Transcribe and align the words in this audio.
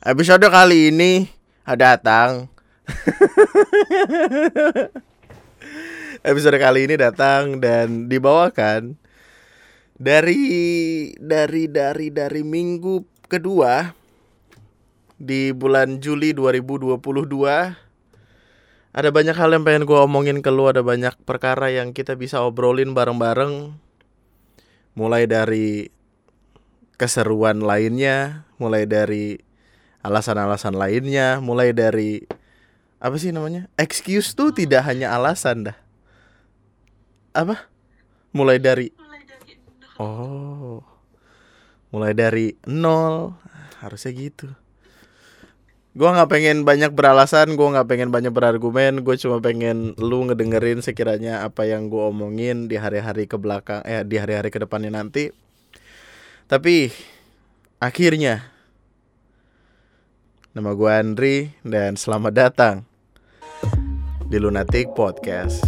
Episode 0.00 0.48
kali 0.48 0.88
ini 0.88 1.28
datang 1.68 2.48
Episode 6.24 6.56
kali 6.56 6.88
ini 6.88 6.96
datang 6.96 7.60
dan 7.60 8.08
dibawakan 8.08 8.96
dari 10.00 10.40
dari 11.20 11.68
dari 11.68 12.08
dari 12.08 12.40
minggu 12.40 13.28
kedua 13.28 13.92
di 15.20 15.52
bulan 15.52 16.00
Juli 16.00 16.32
2022 16.32 16.96
ada 18.96 19.08
banyak 19.12 19.36
hal 19.36 19.52
yang 19.52 19.68
pengen 19.68 19.84
gue 19.84 20.00
omongin 20.00 20.40
ke 20.40 20.48
lu 20.48 20.64
ada 20.64 20.80
banyak 20.80 21.12
perkara 21.28 21.68
yang 21.76 21.92
kita 21.92 22.16
bisa 22.16 22.40
obrolin 22.40 22.96
bareng-bareng. 22.96 23.76
Mulai 24.96 25.28
dari 25.28 25.92
keseruan 26.96 27.60
lainnya 27.60 28.48
mulai 28.56 28.88
dari 28.88 29.49
alasan-alasan 30.00 30.76
lainnya 30.76 31.38
mulai 31.44 31.76
dari 31.76 32.24
apa 33.00 33.16
sih 33.16 33.32
namanya 33.32 33.68
excuse 33.80 34.36
tuh 34.36 34.52
tidak 34.52 34.84
hanya 34.84 35.12
alasan 35.16 35.72
dah. 35.72 35.76
Apa? 37.32 37.68
Mulai 38.34 38.60
dari 38.60 38.92
oh. 40.00 40.84
Mulai 41.90 42.12
dari 42.14 42.54
nol. 42.68 43.34
Harusnya 43.80 44.12
gitu. 44.12 44.48
Gua 45.90 46.14
nggak 46.14 46.30
pengen 46.30 46.62
banyak 46.62 46.94
beralasan, 46.94 47.58
gua 47.58 47.74
nggak 47.74 47.88
pengen 47.90 48.10
banyak 48.14 48.30
berargumen, 48.30 49.02
gue 49.02 49.16
cuma 49.18 49.42
pengen 49.42 49.98
lu 49.98 50.22
ngedengerin 50.22 50.86
sekiranya 50.86 51.42
apa 51.42 51.66
yang 51.66 51.90
gue 51.90 51.98
omongin 51.98 52.70
di 52.70 52.78
hari-hari 52.78 53.26
ke 53.26 53.34
belakang, 53.34 53.82
eh 53.82 54.06
di 54.06 54.14
hari-hari 54.14 54.54
ke 54.54 54.62
depannya 54.62 54.94
nanti. 54.94 55.34
Tapi 56.46 56.94
akhirnya 57.82 58.46
nama 60.50 60.74
gue 60.74 60.90
Andri 60.90 61.36
dan 61.62 61.94
selamat 61.94 62.32
datang 62.34 62.82
di 64.26 64.34
Lunatic 64.34 64.90
Podcast. 64.98 65.62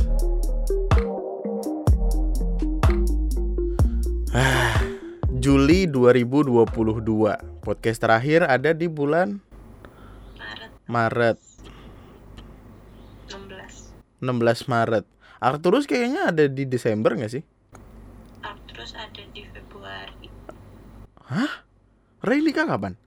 Ah, 4.34 4.83
Juli 5.38 5.86
2022. 5.86 6.66
Podcast 7.62 8.03
terakhir 8.03 8.42
ada 8.42 8.75
di 8.75 8.91
bulan 8.91 9.38
Maret 10.34 10.72
Maret 10.91 11.38
16 13.30 14.19
16 14.19 14.66
Maret 14.66 15.06
Arturus 15.38 15.86
kayaknya 15.86 16.34
ada 16.34 16.50
di 16.50 16.66
Desember 16.66 17.14
gak 17.14 17.30
sih? 17.30 17.47
Arcturus 18.42 18.98
ada 18.98 19.22
di 19.30 19.47
Februari 19.47 20.27
Hah? 21.30 21.62
Ray 22.27 22.42
nikah 22.42 22.66
kapan? 22.66 22.98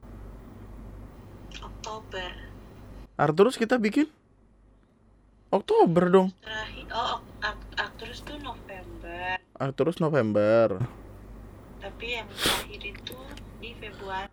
Oktober 1.85 2.31
Arturus 3.15 3.55
kita 3.55 3.79
bikin? 3.79 4.11
Oktober 5.47 6.11
dong. 6.11 6.29
Terakhir 6.43 6.87
oh 6.91 7.23
Ok- 7.23 7.39
Ar- 7.47 7.71
Arcturus 7.79 8.19
tuh 8.27 8.35
November. 8.43 9.39
Arturus 9.55 9.97
November. 10.03 10.83
Tapi 11.79 12.05
yang 12.11 12.27
terakhir 12.27 12.81
itu 12.83 13.15
di 13.63 13.71
Februari. 13.79 14.27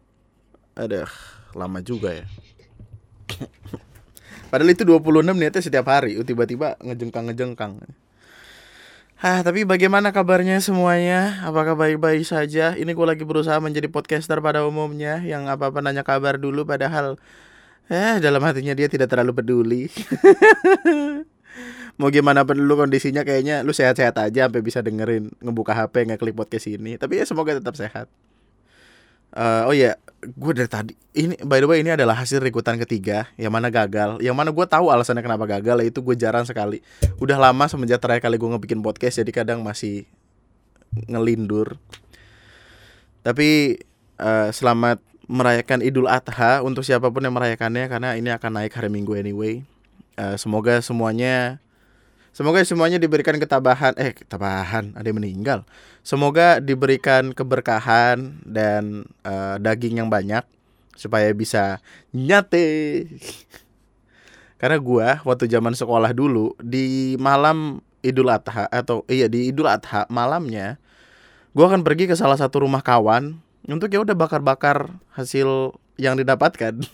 Aduh, 0.75 1.07
lama 1.55 1.79
juga 1.79 2.11
ya. 2.11 2.27
Padahal 4.51 4.75
itu 4.75 4.83
26 4.83 5.33
niatnya 5.33 5.63
setiap 5.65 5.89
hari 5.89 6.19
Tiba-tiba 6.27 6.75
ngejengkang-ngejengkang. 6.83 7.87
Hah, 9.23 9.47
tapi 9.47 9.63
bagaimana 9.63 10.11
kabarnya 10.11 10.59
semuanya? 10.59 11.39
Apakah 11.47 11.79
baik-baik 11.79 12.27
saja? 12.27 12.75
Ini 12.75 12.91
gue 12.91 13.07
lagi 13.07 13.23
berusaha 13.23 13.63
menjadi 13.63 13.87
podcaster 13.87 14.43
pada 14.43 14.67
umumnya 14.67 15.23
Yang 15.23 15.55
apa-apa 15.55 15.79
nanya 15.79 16.03
kabar 16.03 16.35
dulu 16.43 16.67
padahal 16.67 17.23
Eh, 17.91 18.23
dalam 18.23 18.43
hatinya 18.47 18.73
dia 18.79 18.87
tidak 18.87 19.11
terlalu 19.11 19.33
peduli 19.35 19.83
Mau 22.01 22.09
gimana 22.09 22.47
pun 22.49 22.57
dulu 22.57 22.81
kondisinya 22.81 23.21
kayaknya 23.21 23.61
lu 23.61 23.77
sehat-sehat 23.77 24.17
aja 24.17 24.49
sampai 24.49 24.65
bisa 24.65 24.81
dengerin 24.81 25.29
ngebuka 25.45 25.77
HP 25.77 26.09
ngeklik 26.09 26.33
podcast 26.33 26.67
ini. 26.73 26.97
Tapi 26.97 27.21
ya 27.21 27.25
semoga 27.29 27.53
tetap 27.53 27.77
sehat. 27.77 28.09
Eh, 29.33 29.63
oh 29.69 29.77
ya, 29.77 30.01
gue 30.21 30.53
dari 30.53 30.69
tadi 30.69 30.93
ini 31.13 31.37
by 31.45 31.61
the 31.61 31.69
way 31.69 31.85
ini 31.85 31.93
adalah 31.93 32.17
hasil 32.17 32.41
rekrutan 32.41 32.81
ketiga 32.81 33.29
yang 33.37 33.53
mana 33.53 33.69
gagal, 33.69 34.21
yang 34.25 34.33
mana 34.33 34.53
gue 34.53 34.67
tahu 34.69 34.89
alasannya 34.89 35.21
kenapa 35.21 35.45
gagal 35.45 35.85
yaitu 35.85 36.01
gue 36.01 36.17
jarang 36.17 36.49
sekali. 36.49 36.81
Udah 37.21 37.37
lama 37.37 37.69
semenjak 37.69 38.01
terakhir 38.01 38.25
kali 38.25 38.41
gue 38.41 38.51
ngebikin 38.57 38.81
podcast 38.81 39.21
jadi 39.21 39.33
kadang 39.45 39.61
masih 39.61 40.09
ngelindur. 41.09 41.77
Tapi 43.21 43.79
eh, 44.17 44.49
selamat 44.53 45.12
merayakan 45.33 45.81
Idul 45.81 46.13
Adha 46.13 46.61
untuk 46.61 46.85
siapa 46.85 47.09
pun 47.09 47.25
yang 47.25 47.33
merayakannya 47.33 47.89
karena 47.89 48.21
ini 48.21 48.29
akan 48.29 48.61
naik 48.61 48.77
hari 48.77 48.93
Minggu 48.93 49.17
anyway. 49.17 49.65
Eh, 50.21 50.37
semoga 50.37 50.77
semuanya 50.85 51.57
Semoga 52.33 52.65
semuanya 52.65 52.97
diberikan 52.97 53.37
ketabahan 53.37 53.93
eh 54.01 54.17
ketabahan 54.17 54.97
ada 54.97 55.05
yang 55.05 55.21
meninggal. 55.21 55.69
Semoga 56.01 56.65
diberikan 56.65 57.37
keberkahan 57.37 58.41
dan 58.49 59.05
eh, 59.21 59.57
daging 59.61 60.01
yang 60.01 60.09
banyak 60.09 60.41
supaya 60.97 61.29
bisa 61.37 61.85
nyate. 62.17 63.05
Karena 64.61 64.81
gua 64.81 65.21
waktu 65.29 65.45
zaman 65.45 65.77
sekolah 65.77 66.17
dulu 66.17 66.57
di 66.57 67.21
malam 67.21 67.85
Idul 68.01 68.33
Adha 68.33 68.65
atau 68.73 69.05
iya 69.13 69.29
di 69.29 69.53
Idul 69.53 69.69
Adha 69.69 70.09
malamnya 70.09 70.81
gua 71.53 71.69
akan 71.69 71.85
pergi 71.85 72.09
ke 72.09 72.17
salah 72.17 72.41
satu 72.41 72.65
rumah 72.65 72.81
kawan 72.81 73.37
untuk 73.71 73.95
ya 73.95 74.03
udah 74.03 74.17
bakar-bakar 74.19 74.99
hasil 75.15 75.79
yang 76.01 76.19
didapatkan. 76.19 76.83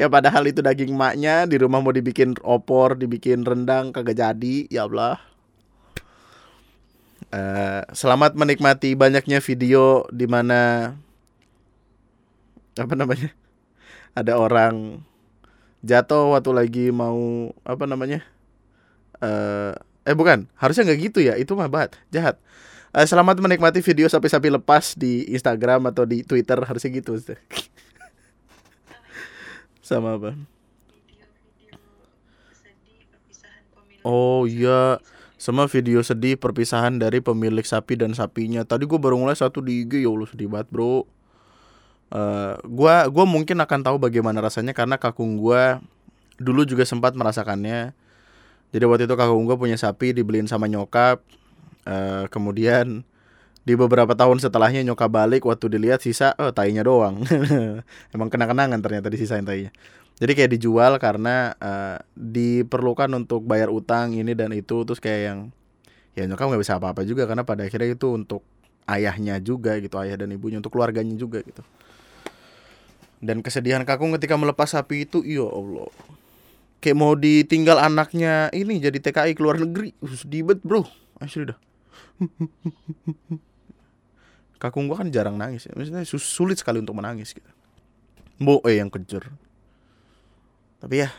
ya 0.00 0.08
padahal 0.08 0.48
itu 0.48 0.64
daging 0.64 0.96
maknya 0.96 1.44
di 1.44 1.60
rumah 1.60 1.84
mau 1.84 1.92
dibikin 1.92 2.32
opor, 2.40 2.96
dibikin 2.96 3.44
rendang 3.44 3.92
kagak 3.92 4.16
jadi, 4.16 4.64
ya 4.72 4.88
Allah. 4.88 5.20
Eh, 7.34 7.82
selamat 7.92 8.38
menikmati 8.38 8.96
banyaknya 8.96 9.42
video 9.42 10.06
di 10.08 10.24
mana 10.30 10.94
apa 12.78 12.94
namanya? 12.96 13.34
Ada 14.16 14.40
orang 14.40 15.04
jatuh 15.84 16.32
waktu 16.32 16.50
lagi 16.56 16.86
mau 16.94 17.52
apa 17.66 17.84
namanya? 17.84 18.24
Eh 19.20 19.74
eh 20.06 20.14
bukan, 20.14 20.46
harusnya 20.56 20.86
nggak 20.86 21.00
gitu 21.12 21.18
ya. 21.20 21.34
Itu 21.36 21.58
mah 21.58 21.68
bahat, 21.68 21.98
jahat. 22.14 22.38
Eh, 22.96 23.04
selamat 23.04 23.44
menikmati 23.44 23.84
video 23.84 24.08
sapi-sapi 24.08 24.48
lepas 24.48 24.96
di 24.96 25.28
Instagram 25.28 25.92
atau 25.92 26.08
di 26.08 26.24
Twitter 26.24 26.56
harusnya 26.56 26.96
gitu. 26.96 27.12
Sama 29.84 30.16
apa? 30.16 30.32
Oh 34.00 34.48
iya, 34.48 34.96
sama 35.36 35.68
video 35.68 36.00
sedih 36.00 36.40
perpisahan 36.40 36.96
dari 36.96 37.20
pemilik 37.20 37.66
sapi 37.66 38.00
dan 38.00 38.16
sapinya. 38.16 38.64
Tadi 38.64 38.88
gue 38.88 38.96
baru 38.96 39.20
mulai 39.20 39.36
satu 39.36 39.60
di 39.60 39.84
IG 39.84 40.00
ya 40.00 40.08
Allah 40.08 40.28
sedih 40.32 40.48
banget 40.48 40.72
bro. 40.72 41.04
Eh, 42.06 42.54
gua 42.64 43.10
gua 43.12 43.26
mungkin 43.26 43.60
akan 43.60 43.80
tahu 43.82 43.96
bagaimana 43.98 44.38
rasanya 44.40 44.72
karena 44.72 44.96
kakung 44.96 45.36
gua 45.36 45.84
dulu 46.40 46.64
juga 46.64 46.88
sempat 46.88 47.12
merasakannya. 47.12 47.92
Jadi 48.72 48.84
waktu 48.88 49.04
itu 49.04 49.16
kakung 49.18 49.44
gua 49.44 49.60
punya 49.60 49.76
sapi 49.76 50.16
dibeliin 50.16 50.48
sama 50.48 50.64
nyokap. 50.64 51.20
Eh, 51.86 52.24
kemudian 52.34 53.06
di 53.66 53.74
beberapa 53.74 54.14
tahun 54.14 54.42
setelahnya 54.42 54.82
nyokap 54.86 55.10
balik 55.10 55.42
waktu 55.46 55.70
dilihat 55.70 56.02
sisa 56.02 56.34
oh 56.42 56.50
tainya 56.50 56.82
doang. 56.82 57.22
Emang 58.14 58.28
kena-kenangan 58.28 58.82
ternyata 58.82 59.06
disisain 59.06 59.46
tainya. 59.46 59.70
Jadi 60.16 60.32
kayak 60.34 60.50
dijual 60.58 60.92
karena 60.98 61.54
eh, 61.56 61.98
diperlukan 62.18 63.10
untuk 63.14 63.46
bayar 63.46 63.70
utang 63.70 64.12
ini 64.18 64.34
dan 64.34 64.50
itu 64.50 64.82
terus 64.82 64.98
kayak 64.98 65.22
yang 65.22 65.38
ya 66.18 66.26
nyokap 66.26 66.50
nggak 66.50 66.62
bisa 66.66 66.76
apa-apa 66.82 67.06
juga 67.06 67.28
karena 67.30 67.46
pada 67.46 67.62
akhirnya 67.64 67.94
itu 67.94 68.08
untuk 68.12 68.42
ayahnya 68.88 69.38
juga 69.42 69.76
gitu 69.82 69.98
ayah 70.02 70.16
dan 70.18 70.32
ibunya 70.32 70.58
untuk 70.58 70.74
keluarganya 70.74 71.14
juga 71.14 71.42
gitu. 71.42 71.62
Dan 73.20 73.40
kesedihan 73.40 73.82
kakung 73.82 74.12
ketika 74.14 74.36
melepas 74.36 74.76
sapi 74.76 75.08
itu, 75.08 75.24
ya 75.24 75.48
Allah. 75.48 75.88
Kayak 76.84 76.96
mau 77.00 77.16
ditinggal 77.16 77.80
anaknya 77.80 78.52
ini 78.52 78.78
jadi 78.78 79.00
TKI 79.00 79.32
keluar 79.32 79.56
negeri. 79.56 79.96
Uh, 80.04 80.12
Sedih 80.12 80.44
banget 80.44 80.60
bro. 80.62 80.84
Asli 81.18 81.48
dah. 81.48 81.58
Kakung 84.62 84.88
gua 84.88 85.04
kan 85.04 85.12
jarang 85.12 85.36
nangis 85.36 85.68
ya. 85.68 85.76
Maksudnya 85.76 86.00
sulit 86.06 86.56
sekali 86.56 86.80
untuk 86.80 86.96
menangis 86.96 87.36
gitu. 87.36 87.50
Bo 88.40 88.64
eh 88.64 88.80
yang 88.80 88.88
kejer. 88.88 89.28
Tapi 90.80 91.04
ya 91.04 91.12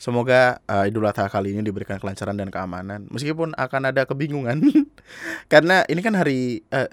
Semoga 0.00 0.64
uh, 0.64 0.88
Idul 0.88 1.04
Adha 1.04 1.28
kali 1.28 1.52
ini 1.52 1.60
diberikan 1.60 2.00
kelancaran 2.00 2.32
dan 2.32 2.48
keamanan. 2.48 3.04
Meskipun 3.12 3.52
akan 3.52 3.92
ada 3.92 4.08
kebingungan. 4.08 4.64
Karena 5.52 5.84
ini 5.92 6.00
kan 6.00 6.16
hari 6.16 6.64
eh, 6.72 6.88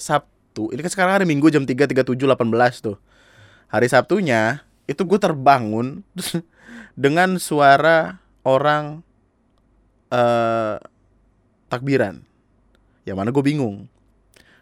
Sabtu. 0.00 0.72
Ini 0.72 0.80
kan 0.80 0.88
sekarang 0.88 1.12
hari 1.20 1.28
Minggu 1.28 1.52
jam 1.52 1.68
3, 1.68 1.92
37, 1.92 2.16
18 2.16 2.32
tuh. 2.80 2.96
Hari 3.68 3.84
Sabtunya 3.84 4.64
itu 4.88 5.04
gue 5.04 5.20
terbangun 5.20 6.08
dengan 7.04 7.36
suara 7.36 8.24
orang 8.48 9.04
eh 10.08 10.80
takbiran. 11.72 12.20
Yang 13.08 13.16
mana 13.16 13.32
gue 13.32 13.44
bingung. 13.44 13.88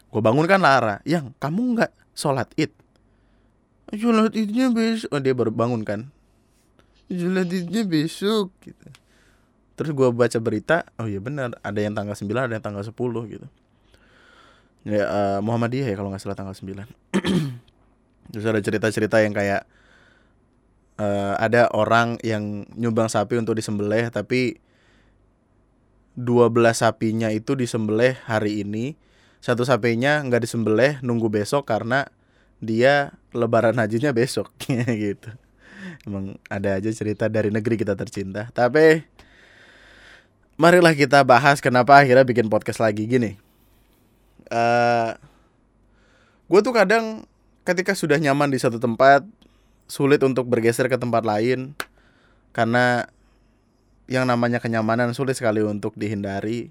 Gue 0.07 0.21
bangun 0.23 0.47
kan 0.47 0.63
Lara. 0.63 1.03
Yang 1.03 1.35
kamu 1.43 1.75
nggak 1.75 1.91
sholat 2.15 2.47
id? 2.55 2.71
sholat 3.95 4.31
idnya 4.35 4.71
besok 4.71 5.11
oh, 5.11 5.19
dia 5.19 5.35
baru 5.35 5.51
bangun 5.51 5.83
kan 5.83 6.07
sholat 7.11 7.51
idnya 7.51 7.83
besok 7.83 8.55
gitu 8.63 8.87
terus 9.75 9.91
gua 9.91 10.13
baca 10.15 10.37
berita 10.39 10.87
oh 10.95 11.07
iya 11.09 11.19
benar 11.19 11.57
ada 11.59 11.79
yang 11.79 11.91
tanggal 11.91 12.15
9 12.15 12.31
ada 12.31 12.55
yang 12.55 12.63
tanggal 12.63 12.83
10 12.85 12.95
gitu 13.27 13.47
ya 14.87 15.03
eh, 15.03 15.39
Muhammadiyah 15.43 15.87
ya 15.91 15.95
kalau 15.99 16.09
nggak 16.13 16.23
salah 16.23 16.37
tanggal 16.39 16.55
9 16.55 16.87
terus 18.31 18.45
ada 18.47 18.59
cerita-cerita 18.63 19.19
yang 19.19 19.35
kayak 19.35 19.67
eh, 21.01 21.33
ada 21.35 21.67
orang 21.75 22.15
yang 22.23 22.63
nyumbang 22.79 23.11
sapi 23.11 23.35
untuk 23.35 23.59
disembelih 23.59 24.07
tapi 24.07 24.61
12 26.19 26.51
sapinya 26.75 27.31
itu 27.31 27.55
disembelih 27.55 28.19
hari 28.27 28.63
ini. 28.67 28.99
Satu 29.41 29.65
sapinya 29.65 30.21
nggak 30.21 30.43
disembelih 30.45 30.99
nunggu 31.01 31.31
besok 31.31 31.65
karena 31.65 32.07
dia 32.61 33.15
lebaran 33.33 33.79
hajinya 33.79 34.13
besok. 34.13 34.51
Gitu. 35.03 35.29
Emang 36.05 36.37
ada 36.45 36.77
aja 36.77 36.91
cerita 36.93 37.25
dari 37.31 37.49
negeri 37.49 37.79
kita 37.79 37.97
tercinta. 37.97 38.51
Tapi 38.53 39.01
marilah 40.59 40.93
kita 40.93 41.25
bahas 41.25 41.57
kenapa 41.57 41.97
akhirnya 41.97 42.27
bikin 42.27 42.51
podcast 42.51 42.83
lagi 42.83 43.09
gini. 43.09 43.39
Eh 44.51 45.11
gue 46.51 46.59
tuh 46.59 46.75
kadang 46.75 47.23
ketika 47.63 47.95
sudah 47.95 48.19
nyaman 48.19 48.51
di 48.51 48.59
satu 48.59 48.77
tempat 48.77 49.23
sulit 49.87 50.19
untuk 50.21 50.45
bergeser 50.45 50.85
ke 50.91 50.99
tempat 50.99 51.25
lain. 51.25 51.73
Karena 52.51 53.07
yang 54.11 54.27
namanya 54.27 54.59
kenyamanan 54.59 55.15
sulit 55.15 55.39
sekali 55.39 55.63
untuk 55.63 55.95
dihindari. 55.95 56.67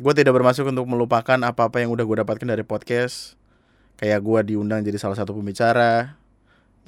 Gue 0.00 0.16
tidak 0.16 0.32
bermaksud 0.40 0.64
untuk 0.64 0.88
melupakan 0.88 1.36
apa-apa 1.36 1.84
yang 1.84 1.92
udah 1.92 2.00
gue 2.08 2.16
dapatkan 2.24 2.48
dari 2.48 2.64
podcast. 2.64 3.36
Kayak 4.00 4.24
gue 4.24 4.56
diundang 4.56 4.80
jadi 4.80 4.96
salah 4.96 5.20
satu 5.20 5.36
pembicara. 5.36 6.16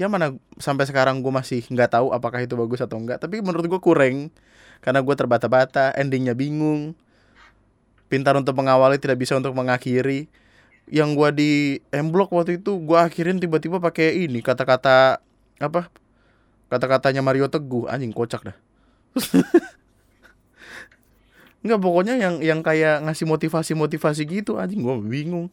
Ya 0.00 0.08
mana 0.08 0.32
sampai 0.56 0.88
sekarang 0.88 1.20
gue 1.20 1.28
masih 1.28 1.68
nggak 1.68 2.00
tahu 2.00 2.16
apakah 2.16 2.40
itu 2.40 2.56
bagus 2.56 2.80
atau 2.80 2.96
enggak. 2.96 3.20
Tapi 3.20 3.44
menurut 3.44 3.68
gue 3.68 3.76
kurang 3.76 4.32
karena 4.80 5.04
gue 5.04 5.14
terbata-bata, 5.14 5.92
endingnya 6.00 6.32
bingung. 6.32 6.96
Pintar 8.08 8.40
untuk 8.40 8.56
mengawali 8.56 8.96
tidak 8.96 9.20
bisa 9.20 9.36
untuk 9.36 9.52
mengakhiri. 9.52 10.32
Yang 10.88 11.08
gue 11.12 11.28
di 11.36 11.52
M 11.92 12.08
waktu 12.08 12.56
itu 12.56 12.80
gue 12.80 12.96
akhirin 12.96 13.36
tiba-tiba 13.36 13.84
pakai 13.84 14.24
ini 14.24 14.40
kata-kata 14.40 15.20
apa? 15.60 15.92
Kata-katanya 16.72 17.20
Mario 17.20 17.52
Teguh 17.52 17.84
anjing 17.84 18.16
kocak 18.16 18.48
dah. 18.48 18.56
Enggak 21.64 21.81
pokoknya 21.81 22.14
yang 22.20 22.44
yang 22.44 22.61
kayak 22.61 23.00
ngasih 23.08 23.25
motivasi-motivasi 23.25 24.22
gitu 24.28 24.61
anjing 24.61 24.84
gua 24.84 25.00
bingung. 25.00 25.49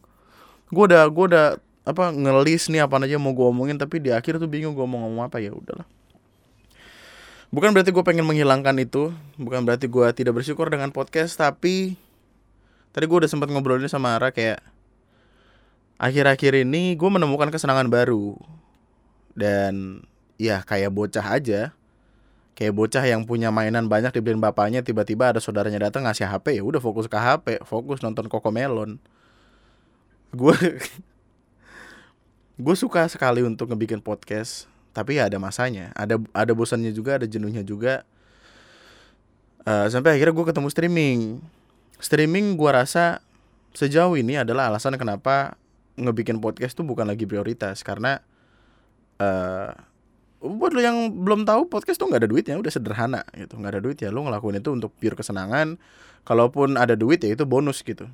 Gua 0.68 0.84
udah 0.90 1.04
gua 1.08 1.24
udah 1.28 1.46
apa 1.82 2.14
ngelis 2.14 2.70
nih 2.70 2.84
apa 2.84 3.00
aja 3.02 3.18
mau 3.18 3.34
gua 3.34 3.50
omongin 3.50 3.80
tapi 3.80 3.98
di 3.98 4.12
akhir 4.12 4.38
tuh 4.38 4.46
bingung 4.46 4.76
gua 4.76 4.84
mau 4.84 5.02
ngomong 5.02 5.24
apa 5.26 5.40
ya 5.40 5.54
udahlah. 5.56 5.88
Bukan 7.52 7.68
berarti 7.76 7.92
gue 7.92 8.00
pengen 8.00 8.24
menghilangkan 8.24 8.72
itu, 8.80 9.12
bukan 9.36 9.60
berarti 9.68 9.84
gua 9.84 10.08
tidak 10.16 10.40
bersyukur 10.40 10.72
dengan 10.72 10.88
podcast, 10.88 11.36
tapi 11.36 12.00
tadi 12.96 13.04
gua 13.04 13.20
udah 13.20 13.28
sempat 13.28 13.52
ngobrolin 13.52 13.92
sama 13.92 14.16
Ara 14.16 14.32
kayak 14.32 14.64
akhir-akhir 16.02 16.66
ini 16.66 16.98
gue 16.98 17.06
menemukan 17.06 17.46
kesenangan 17.46 17.86
baru 17.86 18.34
dan 19.38 20.02
ya 20.34 20.58
kayak 20.66 20.90
bocah 20.90 21.22
aja 21.22 21.70
kayak 22.52 22.76
bocah 22.76 23.04
yang 23.04 23.24
punya 23.24 23.48
mainan 23.48 23.88
banyak 23.88 24.12
dibeliin 24.12 24.40
bapaknya 24.40 24.84
tiba-tiba 24.84 25.32
ada 25.32 25.40
saudaranya 25.40 25.88
datang 25.88 26.04
ngasih 26.04 26.28
HP 26.28 26.60
ya 26.60 26.62
udah 26.62 26.80
fokus 26.80 27.08
ke 27.08 27.16
HP 27.16 27.64
fokus 27.64 28.04
nonton 28.04 28.28
Cocomelon 28.28 29.00
gue 30.36 30.56
gue 32.64 32.74
suka 32.76 33.08
sekali 33.08 33.40
untuk 33.40 33.72
ngebikin 33.72 34.04
podcast 34.04 34.72
tapi 34.92 35.18
ya 35.18 35.26
ada 35.26 35.40
masanya. 35.40 35.90
Ada 35.96 36.20
ada 36.36 36.52
bosannya 36.52 36.92
juga 36.92 37.16
ada 37.16 37.24
jenuhnya 37.24 37.64
juga. 37.64 38.04
Eh, 39.64 39.88
sampai 39.88 40.20
akhirnya 40.20 40.36
gue 40.36 40.46
ketemu 40.52 40.68
streaming. 40.68 41.20
Streaming 41.96 42.60
gue 42.60 42.70
rasa 42.70 43.24
sejauh 43.72 44.20
ini 44.20 44.36
adalah 44.36 44.68
alasan 44.68 45.00
kenapa 45.00 45.56
ngebikin 45.96 46.44
podcast 46.44 46.76
tuh 46.76 46.84
bukan 46.84 47.08
lagi 47.08 47.24
prioritas 47.24 47.80
karena 47.80 48.20
eh 49.16 49.72
buat 50.42 50.74
lo 50.74 50.82
yang 50.82 51.22
belum 51.22 51.46
tahu 51.46 51.70
podcast 51.70 52.02
tuh 52.02 52.10
nggak 52.10 52.26
ada 52.26 52.30
duitnya 52.30 52.58
udah 52.58 52.72
sederhana 52.74 53.22
gitu. 53.38 53.54
Nggak 53.56 53.72
ada 53.78 53.80
duit 53.82 53.98
ya 54.02 54.10
lo 54.10 54.26
ngelakuin 54.26 54.58
itu 54.58 54.74
untuk 54.74 54.90
pure 54.98 55.14
kesenangan. 55.14 55.78
Kalaupun 56.26 56.74
ada 56.74 56.98
duit 56.98 57.22
ya 57.22 57.30
itu 57.30 57.46
bonus 57.46 57.86
gitu. 57.86 58.10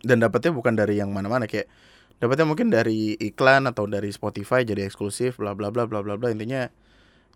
Dan 0.00 0.20
dapatnya 0.24 0.52
bukan 0.56 0.76
dari 0.76 0.96
yang 0.96 1.12
mana-mana 1.12 1.44
kayak 1.44 1.68
dapatnya 2.16 2.48
mungkin 2.48 2.72
dari 2.72 3.16
iklan 3.20 3.68
atau 3.68 3.84
dari 3.84 4.08
Spotify 4.12 4.64
jadi 4.64 4.88
eksklusif 4.88 5.36
bla 5.36 5.52
bla 5.52 5.68
bla 5.68 5.84
bla 5.84 6.00
bla 6.00 6.16
bla. 6.16 6.28
Intinya 6.32 6.68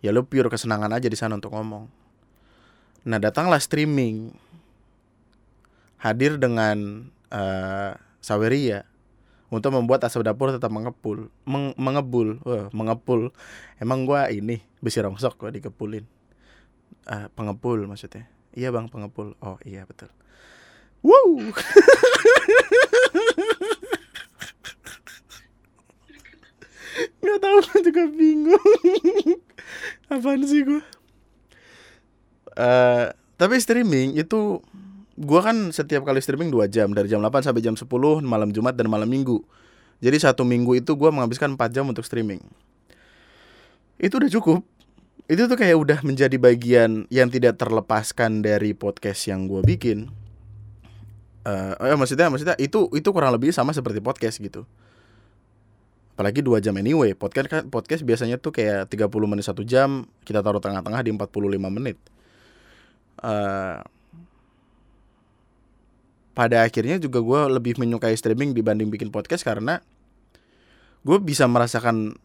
ya 0.01 0.09
lo 0.09 0.25
pure 0.25 0.49
kesenangan 0.49 0.91
aja 0.91 1.05
di 1.05 1.17
sana 1.17 1.37
untuk 1.37 1.53
ngomong. 1.53 1.85
Nah 3.05 3.17
datanglah 3.21 3.61
streaming. 3.61 4.33
Hadir 6.01 6.41
dengan 6.41 7.05
eh 7.29 7.93
Saweria 8.21 8.90
untuk 9.51 9.75
membuat 9.75 9.99
asap 10.07 10.23
dapur 10.23 10.55
tetap 10.55 10.71
mengepul. 10.71 11.27
Meng- 11.43 11.75
mengebul. 11.75 12.39
Wah, 12.47 12.71
mengepul. 12.71 13.35
Emang 13.77 14.07
gua 14.07 14.31
ini 14.31 14.63
besi 14.79 15.03
rongsok 15.03 15.35
gua 15.35 15.51
dikepulin. 15.51 16.07
Ah, 17.03 17.27
pengepul 17.35 17.83
maksudnya. 17.85 18.31
Iya 18.55 18.71
bang 18.71 18.87
pengepul. 18.87 19.35
Oh 19.43 19.59
iya 19.67 19.83
betul. 19.83 20.07
Wow! 21.03 21.35
Nggak 27.21 27.39
tahu 27.43 27.57
gua 27.59 27.79
juga 27.83 28.03
bingung. 28.07 28.63
Apaan 30.11 30.43
sih 30.47 30.63
gua? 30.63 30.81
Eh, 32.55 33.05
tapi 33.35 33.55
streaming 33.59 34.15
itu 34.19 34.59
gua 35.19 35.43
kan 35.43 35.75
setiap 35.75 36.07
kali 36.07 36.23
streaming 36.23 36.53
2 36.53 36.71
jam 36.71 36.87
dari 36.95 37.11
jam 37.11 37.19
8 37.19 37.43
sampai 37.43 37.61
jam 37.63 37.75
10 37.75 37.87
malam 38.23 38.49
Jumat 38.55 38.75
dan 38.77 38.87
malam 38.87 39.07
Minggu. 39.07 39.43
Jadi 40.01 40.17
satu 40.17 40.41
minggu 40.41 40.81
itu 40.81 40.97
gua 40.97 41.13
menghabiskan 41.13 41.53
4 41.53 41.69
jam 41.69 41.85
untuk 41.85 42.01
streaming. 42.01 42.41
Itu 44.01 44.17
udah 44.17 44.31
cukup. 44.33 44.61
Itu 45.29 45.45
tuh 45.45 45.55
kayak 45.55 45.77
udah 45.77 45.99
menjadi 46.01 46.35
bagian 46.41 47.05
yang 47.13 47.29
tidak 47.29 47.61
terlepaskan 47.61 48.41
dari 48.41 48.73
podcast 48.73 49.29
yang 49.29 49.45
gua 49.45 49.61
bikin. 49.61 50.09
Eh, 51.45 51.73
oh 51.77 51.85
ya, 51.85 51.95
maksudnya 51.97 52.29
maksudnya 52.33 52.57
itu 52.57 52.89
itu 52.93 53.09
kurang 53.13 53.33
lebih 53.33 53.53
sama 53.53 53.77
seperti 53.77 54.01
podcast 54.01 54.41
gitu. 54.41 54.65
Apalagi 56.17 56.41
2 56.41 56.57
jam 56.65 56.73
anyway. 56.81 57.13
Podcast 57.13 57.47
kan 57.49 57.63
podcast 57.69 58.01
biasanya 58.01 58.41
tuh 58.41 58.53
kayak 58.57 58.89
30 58.89 59.05
menit 59.29 59.45
1 59.45 59.61
jam, 59.69 60.09
kita 60.25 60.41
taruh 60.41 60.61
tengah-tengah 60.61 61.01
di 61.05 61.13
45 61.13 61.69
menit. 61.69 61.97
Eh 63.21 64.00
pada 66.41 66.65
akhirnya 66.65 66.97
juga 66.97 67.21
gue 67.21 67.41
lebih 67.53 67.77
menyukai 67.77 68.17
streaming 68.17 68.57
dibanding 68.57 68.89
bikin 68.89 69.13
podcast 69.13 69.45
karena 69.45 69.77
gue 71.05 71.17
bisa 71.21 71.45
merasakan 71.45 72.17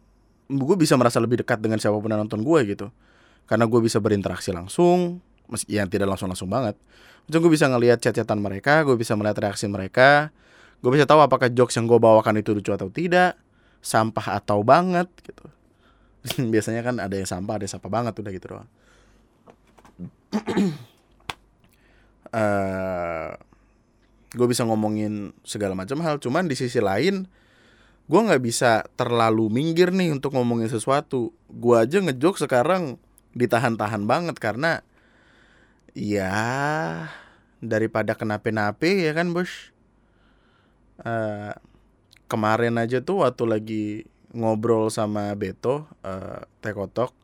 gue 0.49 0.75
bisa 0.79 0.97
merasa 0.97 1.21
lebih 1.21 1.45
dekat 1.45 1.61
dengan 1.61 1.77
siapa 1.77 2.01
pun 2.01 2.09
yang 2.09 2.25
nonton 2.25 2.41
gue 2.41 2.59
gitu. 2.65 2.89
Karena 3.45 3.69
gue 3.69 3.77
bisa 3.77 4.01
berinteraksi 4.01 4.49
langsung 4.49 5.21
meski 5.45 5.77
yang 5.77 5.85
tidak 5.85 6.09
langsung 6.09 6.33
langsung 6.33 6.49
banget. 6.49 6.73
Maksudnya 7.29 7.41
gue 7.45 7.51
bisa 7.53 7.65
ngelihat 7.69 7.97
chat-chatan 8.01 8.41
mereka 8.41 8.81
gue 8.89 8.97
bisa 8.97 9.13
melihat 9.13 9.37
reaksi 9.37 9.69
mereka 9.69 10.33
gue 10.81 10.89
bisa 10.89 11.05
tahu 11.05 11.21
apakah 11.21 11.53
jokes 11.53 11.77
yang 11.77 11.85
gue 11.85 12.01
bawakan 12.01 12.41
itu 12.41 12.57
lucu 12.57 12.73
atau 12.73 12.89
tidak 12.89 13.37
sampah 13.85 14.41
atau 14.41 14.65
banget 14.65 15.13
gitu. 15.21 15.45
Biasanya 16.57 16.81
kan 16.81 16.97
ada 16.97 17.13
yang 17.13 17.29
sampah 17.29 17.61
ada 17.61 17.69
yang 17.69 17.73
sampah 17.77 17.91
banget 17.93 18.17
udah 18.17 18.31
gitu 18.33 18.47
doang. 18.49 18.69
Eh 22.27 23.46
gue 24.37 24.47
bisa 24.47 24.61
ngomongin 24.63 25.33
segala 25.41 25.73
macam 25.73 25.97
hal. 26.05 26.21
Cuman 26.21 26.45
di 26.45 26.53
sisi 26.53 26.77
lain 26.77 27.25
gue 28.07 28.21
nggak 28.21 28.39
bisa 28.39 28.85
terlalu 28.95 29.49
minggir 29.49 29.89
nih 29.89 30.13
untuk 30.13 30.37
ngomongin 30.37 30.69
sesuatu. 30.69 31.33
Gue 31.49 31.81
aja 31.81 31.97
ngejok 31.97 32.45
sekarang 32.45 33.01
ditahan-tahan 33.33 34.05
banget 34.05 34.37
karena 34.37 34.85
ya 35.97 36.37
daripada 37.57 38.13
kenape-nape 38.13 39.09
ya 39.09 39.11
kan 39.17 39.33
bos? 39.33 39.73
Eh, 41.01 41.53
kemarin 42.29 42.77
aja 42.77 43.01
tuh 43.01 43.25
waktu 43.25 43.43
lagi 43.49 43.85
ngobrol 44.37 44.93
sama 44.93 45.33
Beto 45.33 45.89
eh 46.05 46.45
Tekotok 46.61 47.15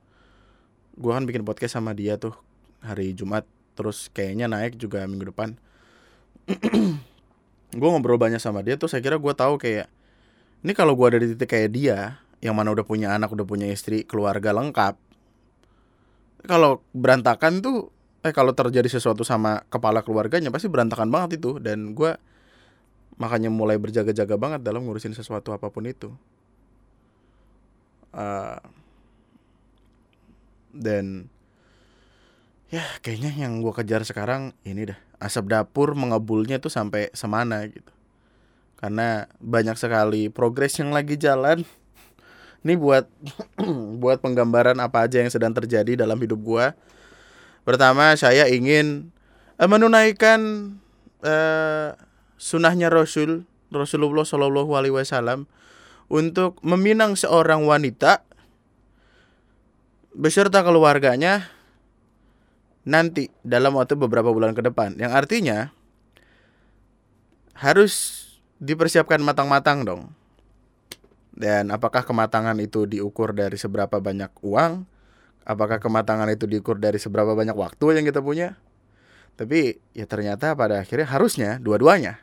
gue 0.93 1.11
kan 1.11 1.25
bikin 1.25 1.41
podcast 1.41 1.77
sama 1.77 1.97
dia 1.97 2.21
tuh 2.21 2.37
hari 2.85 3.17
Jumat. 3.17 3.45
Terus 3.73 4.13
kayaknya 4.13 4.45
naik 4.45 4.77
juga 4.77 5.01
minggu 5.09 5.33
depan 5.33 5.57
gue 7.79 7.89
ngobrol 7.89 8.19
banyak 8.19 8.39
sama 8.39 8.61
dia 8.61 8.77
tuh 8.77 8.91
saya 8.91 9.01
kira 9.01 9.17
gue 9.17 9.33
tahu 9.33 9.57
kayak 9.57 9.89
ini 10.63 10.71
kalau 10.77 10.93
gue 10.93 11.05
ada 11.09 11.19
di 11.19 11.27
titik 11.35 11.49
kayak 11.49 11.69
dia 11.73 11.97
yang 12.43 12.53
mana 12.53 12.75
udah 12.75 12.85
punya 12.85 13.15
anak 13.15 13.31
udah 13.31 13.47
punya 13.47 13.67
istri 13.71 14.03
keluarga 14.03 14.51
lengkap 14.51 14.99
kalau 16.43 16.83
berantakan 16.91 17.63
tuh 17.63 17.87
eh 18.23 18.31
kalau 18.31 18.55
terjadi 18.55 18.87
sesuatu 18.87 19.27
sama 19.27 19.67
kepala 19.67 19.99
keluarganya 19.99 20.47
pasti 20.51 20.71
berantakan 20.71 21.11
banget 21.11 21.43
itu. 21.43 21.59
Dan 21.59 21.91
gue 21.95 22.15
makanya 23.19 23.51
mulai 23.51 23.75
berjaga-jaga 23.79 24.35
banget 24.39 24.63
dalam 24.63 24.87
ngurusin 24.87 25.15
sesuatu 25.15 25.51
apa 25.51 25.67
pun 25.67 25.83
itu. 25.87 26.09
Eh, 28.15 28.59
dan 30.73 31.27
ya 32.73 32.81
kayaknya 33.05 33.31
yang 33.37 33.61
gue 33.61 33.73
kejar 33.75 34.01
sekarang 34.01 34.57
ini 34.65 34.89
dah 34.89 34.99
asap 35.23 35.55
dapur 35.55 35.95
mengebulnya 35.95 36.59
tuh 36.59 36.69
sampai 36.69 37.07
semana 37.15 37.63
gitu. 37.65 37.89
Karena 38.75 39.31
banyak 39.39 39.79
sekali 39.79 40.27
progres 40.27 40.75
yang 40.75 40.91
lagi 40.91 41.15
jalan. 41.15 41.63
Ini 42.63 42.75
buat 42.75 43.07
buat 44.03 44.19
penggambaran 44.19 44.77
apa 44.83 45.07
aja 45.07 45.23
yang 45.23 45.31
sedang 45.31 45.55
terjadi 45.55 46.03
dalam 46.03 46.19
hidup 46.19 46.39
gue 46.43 46.65
pertama 47.63 48.13
saya 48.19 48.47
ingin 48.51 49.11
eh, 49.57 49.67
menunaikan 49.67 50.71
eh, 51.23 51.95
sunahnya 52.35 52.91
Rasul 52.91 53.47
Rasulullah 53.71 54.27
Shallallahu 54.27 54.71
Alaihi 54.75 54.93
Wasallam 54.93 55.49
untuk 56.11 56.59
meminang 56.61 57.17
seorang 57.17 57.65
wanita 57.65 58.21
beserta 60.13 60.61
keluarganya 60.61 61.49
nanti 62.83 63.31
dalam 63.43 63.75
waktu 63.75 63.95
beberapa 63.95 64.31
bulan 64.31 64.51
ke 64.55 64.63
depan. 64.63 64.95
Yang 64.99 65.11
artinya 65.15 65.57
harus 67.55 67.93
dipersiapkan 68.59 69.19
matang-matang 69.23 69.87
dong. 69.87 70.11
Dan 71.33 71.73
apakah 71.73 72.05
kematangan 72.05 72.53
itu 72.61 72.85
diukur 72.85 73.33
dari 73.33 73.57
seberapa 73.57 73.97
banyak 73.97 74.29
uang? 74.45 74.85
Apakah 75.43 75.81
kematangan 75.81 76.29
itu 76.29 76.45
diukur 76.45 76.77
dari 76.77 77.01
seberapa 77.01 77.33
banyak 77.33 77.57
waktu 77.57 77.99
yang 77.99 78.05
kita 78.05 78.21
punya? 78.21 78.55
Tapi 79.33 79.81
ya 79.97 80.05
ternyata 80.05 80.53
pada 80.53 80.85
akhirnya 80.85 81.09
harusnya 81.09 81.57
dua-duanya. 81.57 82.21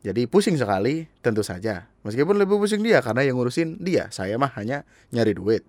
Jadi 0.00 0.24
pusing 0.30 0.56
sekali 0.56 1.10
tentu 1.20 1.44
saja. 1.44 1.90
Meskipun 2.06 2.40
lebih 2.40 2.56
pusing 2.56 2.80
dia 2.80 3.04
karena 3.04 3.26
yang 3.26 3.36
ngurusin 3.36 3.82
dia. 3.82 4.08
Saya 4.14 4.40
mah 4.40 4.54
hanya 4.56 4.88
nyari 5.12 5.36
duit. 5.36 5.62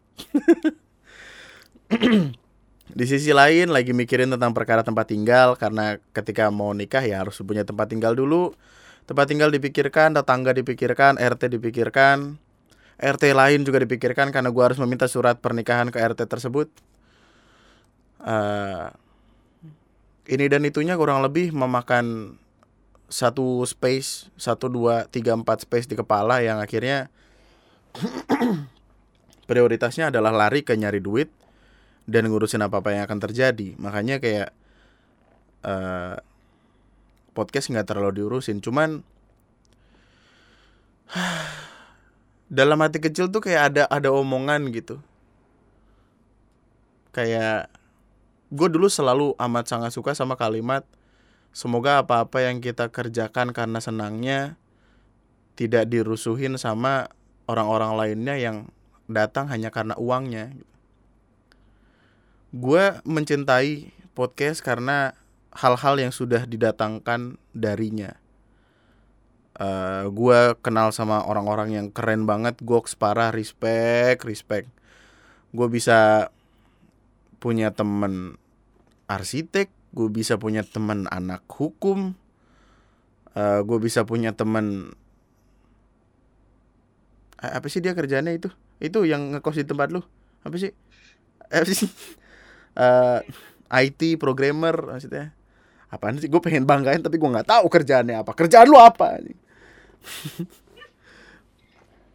Di 2.87 3.03
sisi 3.03 3.35
lain 3.35 3.67
lagi 3.67 3.91
mikirin 3.91 4.31
tentang 4.31 4.55
perkara 4.55 4.79
tempat 4.79 5.11
tinggal 5.11 5.59
karena 5.59 5.99
ketika 6.15 6.47
mau 6.47 6.71
nikah 6.71 7.03
ya 7.03 7.19
harus 7.19 7.35
punya 7.43 7.67
tempat 7.67 7.91
tinggal 7.91 8.15
dulu. 8.15 8.55
Tempat 9.07 9.31
tinggal 9.31 9.51
dipikirkan, 9.51 10.15
tetangga 10.15 10.51
dipikirkan, 10.51 11.15
RT 11.15 11.47
dipikirkan, 11.55 12.35
RT 12.99 13.23
lain 13.31 13.63
juga 13.63 13.79
dipikirkan 13.79 14.35
karena 14.35 14.51
gua 14.51 14.71
harus 14.71 14.79
meminta 14.83 15.07
surat 15.07 15.39
pernikahan 15.39 15.87
ke 15.91 15.99
RT 15.99 16.27
tersebut. 16.27 16.67
Eh, 18.23 18.87
ini 20.27 20.45
dan 20.51 20.67
itunya 20.67 20.99
kurang 20.99 21.23
lebih 21.23 21.55
memakan 21.55 22.35
satu 23.07 23.63
space, 23.63 24.27
satu 24.35 24.67
dua 24.67 25.07
tiga 25.07 25.31
empat 25.31 25.63
space 25.63 25.87
di 25.87 25.95
kepala 25.95 26.43
yang 26.43 26.59
akhirnya 26.59 27.07
prioritasnya 29.47 30.11
adalah 30.11 30.35
lari 30.35 30.67
ke 30.67 30.75
nyari 30.75 30.99
duit 30.99 31.31
dan 32.07 32.31
ngurusin 32.31 32.63
apa 32.63 32.79
apa 32.79 32.95
yang 32.95 33.03
akan 33.05 33.19
terjadi. 33.19 33.75
Makanya 33.77 34.23
kayak 34.23 34.49
eh 35.67 36.15
podcast 37.35 37.69
nggak 37.69 37.87
terlalu 37.93 38.23
diurusin. 38.23 38.63
Cuman 38.63 39.05
dalam 42.57 42.79
hati 42.81 42.97
kecil 43.03 43.29
tuh 43.29 43.43
kayak 43.43 43.75
ada 43.75 43.83
ada 43.91 44.09
omongan 44.09 44.71
gitu. 44.73 45.03
Kayak 47.11 47.69
gue 48.47 48.67
dulu 48.71 48.87
selalu 48.87 49.35
amat 49.35 49.65
sangat 49.67 49.91
suka 49.91 50.15
sama 50.15 50.39
kalimat 50.39 50.87
semoga 51.51 51.99
apa-apa 52.05 52.47
yang 52.47 52.63
kita 52.63 52.87
kerjakan 52.93 53.51
karena 53.51 53.81
senangnya 53.83 54.55
tidak 55.59 55.89
dirusuhin 55.89 56.55
sama 56.55 57.11
orang-orang 57.49 57.97
lainnya 57.97 58.35
yang 58.37 58.57
datang 59.09 59.49
hanya 59.49 59.73
karena 59.73 59.97
uangnya 59.97 60.53
gue 62.55 62.83
mencintai 63.03 63.91
podcast 64.15 64.63
karena 64.63 65.13
hal-hal 65.51 65.97
yang 65.99 66.13
sudah 66.13 66.45
didatangkan 66.47 67.35
darinya. 67.51 68.15
Eh 69.57 70.05
gue 70.07 70.39
kenal 70.61 70.93
sama 70.93 71.25
orang-orang 71.25 71.73
yang 71.73 71.87
keren 71.89 72.29
banget, 72.29 72.61
goks 72.61 72.93
parah, 72.93 73.33
respect, 73.33 74.23
respect. 74.23 74.69
Gue 75.51 75.67
bisa 75.67 76.29
punya 77.41 77.73
temen 77.73 78.37
arsitek, 79.09 79.69
gue 79.93 80.09
bisa 80.09 80.37
punya 80.37 80.61
temen 80.65 81.05
anak 81.09 81.45
hukum, 81.49 82.13
eh 83.37 83.59
gue 83.65 83.77
bisa 83.81 84.03
punya 84.05 84.33
temen 84.33 84.93
apa 87.37 87.67
sih 87.69 87.81
dia 87.85 87.93
kerjanya 87.93 88.33
itu? 88.33 88.49
Itu 88.81 89.05
yang 89.05 89.33
ngekos 89.33 89.61
di 89.61 89.65
tempat 89.65 89.93
lu? 89.93 90.01
Apa 90.45 90.57
sih? 90.57 90.73
Eh, 91.53 91.61
Apa 91.61 91.71
sih? 91.73 91.89
Eh 92.77 93.19
IT 93.67 94.21
programmer 94.21 94.77
maksudnya. 94.95 95.33
Apaan 95.89 96.19
sih? 96.19 96.29
Gue 96.29 96.39
pengen 96.43 96.67
banggain 96.67 97.01
tapi 97.01 97.17
gue 97.17 97.29
nggak 97.29 97.47
tahu 97.47 97.65
kerjaannya 97.67 98.21
apa. 98.21 98.31
Kerjaan 98.37 98.67
lu 98.69 98.77
apa 98.79 99.17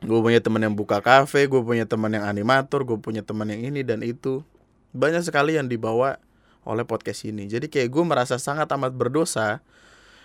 gue 0.02 0.18
punya 0.18 0.42
teman 0.42 0.58
yang 0.58 0.74
buka 0.74 0.98
kafe 0.98 1.46
gue 1.46 1.62
punya 1.62 1.86
teman 1.86 2.10
yang 2.10 2.26
animator 2.26 2.82
gue 2.82 2.98
punya 2.98 3.22
teman 3.22 3.46
yang 3.50 3.62
ini 3.74 3.84
dan 3.84 4.00
itu. 4.00 4.44
Banyak 4.92 5.24
sekali 5.24 5.56
yang 5.56 5.68
dibawa 5.68 6.20
oleh 6.62 6.86
podcast 6.86 7.26
ini. 7.26 7.48
Jadi 7.50 7.66
kayak 7.66 7.90
gue 7.90 8.04
merasa 8.06 8.38
sangat 8.38 8.70
amat 8.70 8.94
berdosa 8.94 9.60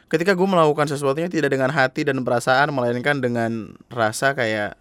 ketika 0.07 0.31
gue 0.35 0.47
melakukan 0.47 0.87
sesuatunya 0.87 1.27
tidak 1.27 1.51
dengan 1.51 1.71
hati 1.71 2.07
dan 2.07 2.23
perasaan 2.23 2.71
melainkan 2.71 3.19
dengan 3.19 3.75
rasa 3.91 4.31
kayak 4.31 4.79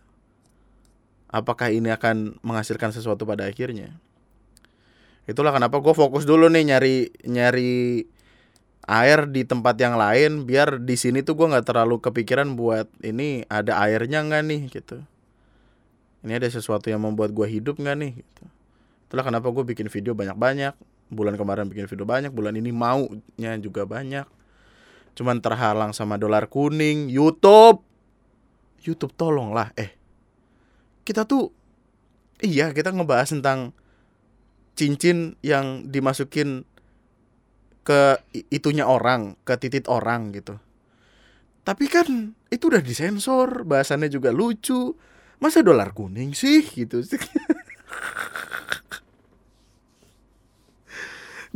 apakah 1.31 1.75
ini 1.75 1.91
akan 1.91 2.39
menghasilkan 2.47 2.95
sesuatu 2.95 3.27
pada 3.27 3.51
akhirnya 3.51 3.99
itulah 5.26 5.50
kenapa 5.50 5.83
gue 5.83 5.95
fokus 5.95 6.23
dulu 6.23 6.47
nih 6.47 6.75
nyari 6.75 6.97
nyari 7.26 8.06
air 8.87 9.26
di 9.26 9.42
tempat 9.42 9.75
yang 9.83 9.99
lain 9.99 10.47
biar 10.47 10.78
di 10.78 10.95
sini 10.95 11.26
tuh 11.26 11.35
gue 11.35 11.47
nggak 11.50 11.66
terlalu 11.66 11.99
kepikiran 11.99 12.54
buat 12.54 12.87
ini 13.02 13.42
ada 13.50 13.83
airnya 13.83 14.23
nggak 14.23 14.42
nih 14.47 14.61
gitu. 14.71 15.02
Ini 16.23 16.42
ada 16.42 16.47
sesuatu 16.50 16.87
yang 16.90 17.02
membuat 17.02 17.35
gue 17.35 17.47
hidup 17.50 17.83
nggak 17.83 17.97
nih 17.99 18.12
gitu. 18.23 18.42
Itulah 19.11 19.26
kenapa 19.26 19.50
gue 19.50 19.66
bikin 19.66 19.90
video 19.90 20.14
banyak 20.14 20.38
banyak 20.38 20.75
bulan 21.06 21.38
kemarin 21.38 21.71
bikin 21.71 21.87
video 21.87 22.02
banyak 22.02 22.35
bulan 22.35 22.54
ini 22.54 22.71
maunya 22.71 23.59
juga 23.59 23.87
banyak. 23.87 24.26
Cuman 25.18 25.42
terhalang 25.42 25.90
sama 25.90 26.14
dolar 26.14 26.47
kuning 26.47 27.11
YouTube. 27.11 27.83
YouTube 28.87 29.14
tolonglah 29.18 29.75
eh. 29.75 29.99
Kita 31.02 31.26
tuh 31.26 31.50
iya 32.38 32.71
kita 32.71 32.95
ngebahas 32.95 33.35
tentang 33.35 33.75
cincin 34.76 35.40
yang 35.40 35.88
dimasukin 35.88 36.68
ke 37.83 38.21
itunya 38.52 38.85
orang, 38.85 39.40
ke 39.42 39.56
titik 39.56 39.88
orang 39.88 40.37
gitu. 40.37 40.61
Tapi 41.66 41.90
kan 41.90 42.37
itu 42.52 42.71
udah 42.71 42.85
disensor, 42.85 43.64
bahasannya 43.66 44.12
juga 44.12 44.30
lucu. 44.30 44.95
Masa 45.42 45.61
dolar 45.64 45.92
kuning 45.92 46.33
sih 46.33 46.62
gitu. 46.62 47.02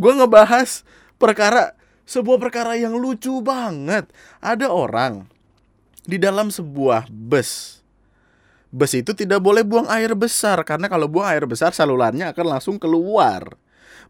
Gua 0.01 0.13
ngebahas 0.17 0.83
perkara 1.21 1.77
sebuah 2.09 2.41
perkara 2.41 2.75
yang 2.75 2.99
lucu 2.99 3.41
banget. 3.45 4.11
Ada 4.43 4.73
orang 4.73 5.29
di 6.05 6.19
dalam 6.19 6.51
sebuah 6.51 7.07
bus 7.13 7.80
bus 8.71 8.95
itu 8.95 9.11
tidak 9.15 9.43
boleh 9.43 9.67
buang 9.67 9.91
air 9.91 10.15
besar 10.15 10.63
karena 10.63 10.87
kalau 10.87 11.11
buang 11.11 11.27
air 11.27 11.45
besar 11.47 11.75
salurannya 11.75 12.31
akan 12.31 12.47
langsung 12.59 12.79
keluar. 12.79 13.59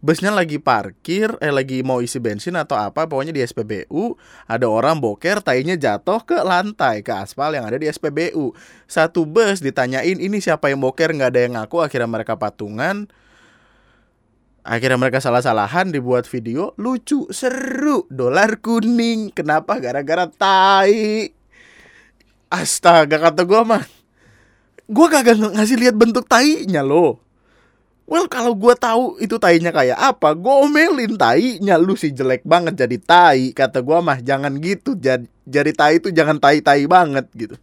Busnya 0.00 0.33
lagi 0.33 0.57
parkir, 0.57 1.37
eh 1.45 1.52
lagi 1.52 1.85
mau 1.85 2.00
isi 2.00 2.17
bensin 2.17 2.57
atau 2.57 2.73
apa, 2.73 3.05
pokoknya 3.05 3.37
di 3.37 3.45
SPBU 3.45 4.17
ada 4.49 4.64
orang 4.64 4.97
boker, 4.97 5.45
tainya 5.45 5.76
jatuh 5.76 6.25
ke 6.25 6.40
lantai, 6.40 7.05
ke 7.05 7.12
aspal 7.12 7.52
yang 7.52 7.69
ada 7.69 7.76
di 7.76 7.85
SPBU. 7.85 8.57
Satu 8.88 9.29
bus 9.29 9.61
ditanyain 9.61 10.17
ini 10.17 10.40
siapa 10.40 10.73
yang 10.73 10.81
boker, 10.81 11.12
nggak 11.12 11.31
ada 11.37 11.40
yang 11.45 11.52
ngaku, 11.61 11.85
akhirnya 11.85 12.09
mereka 12.09 12.40
patungan. 12.40 13.12
Akhirnya 14.64 14.97
mereka 14.97 15.21
salah-salahan 15.21 15.93
dibuat 15.93 16.25
video 16.25 16.73
lucu, 16.81 17.29
seru, 17.29 18.09
dolar 18.09 18.57
kuning. 18.61 19.37
Kenapa? 19.37 19.76
Gara-gara 19.85 20.33
tai. 20.33 21.29
Astaga 22.49 23.21
kata 23.21 23.45
gua 23.45 23.69
mah 23.69 23.85
gue 24.91 25.07
kagak 25.07 25.39
ng- 25.39 25.55
ngasih 25.55 25.79
lihat 25.79 25.95
bentuk 25.95 26.27
tainya 26.27 26.83
loh. 26.83 27.23
Well 28.11 28.27
kalau 28.27 28.59
gue 28.59 28.75
tahu 28.75 29.23
itu 29.23 29.39
tainya 29.39 29.71
kayak 29.71 29.95
apa, 29.95 30.35
gue 30.35 30.51
omelin 30.67 31.15
tainya 31.15 31.79
lu 31.79 31.95
sih 31.95 32.11
jelek 32.11 32.43
banget 32.43 32.75
jadi 32.75 32.99
tai. 32.99 33.55
Kata 33.55 33.87
gue 33.87 33.99
mah 34.03 34.19
jangan 34.19 34.59
gitu, 34.59 34.99
jadi 34.99 35.23
jadi 35.47 35.71
tai 35.71 36.03
itu 36.03 36.11
jangan 36.11 36.43
tai 36.43 36.59
tai 36.59 36.91
banget 36.91 37.31
gitu. 37.39 37.55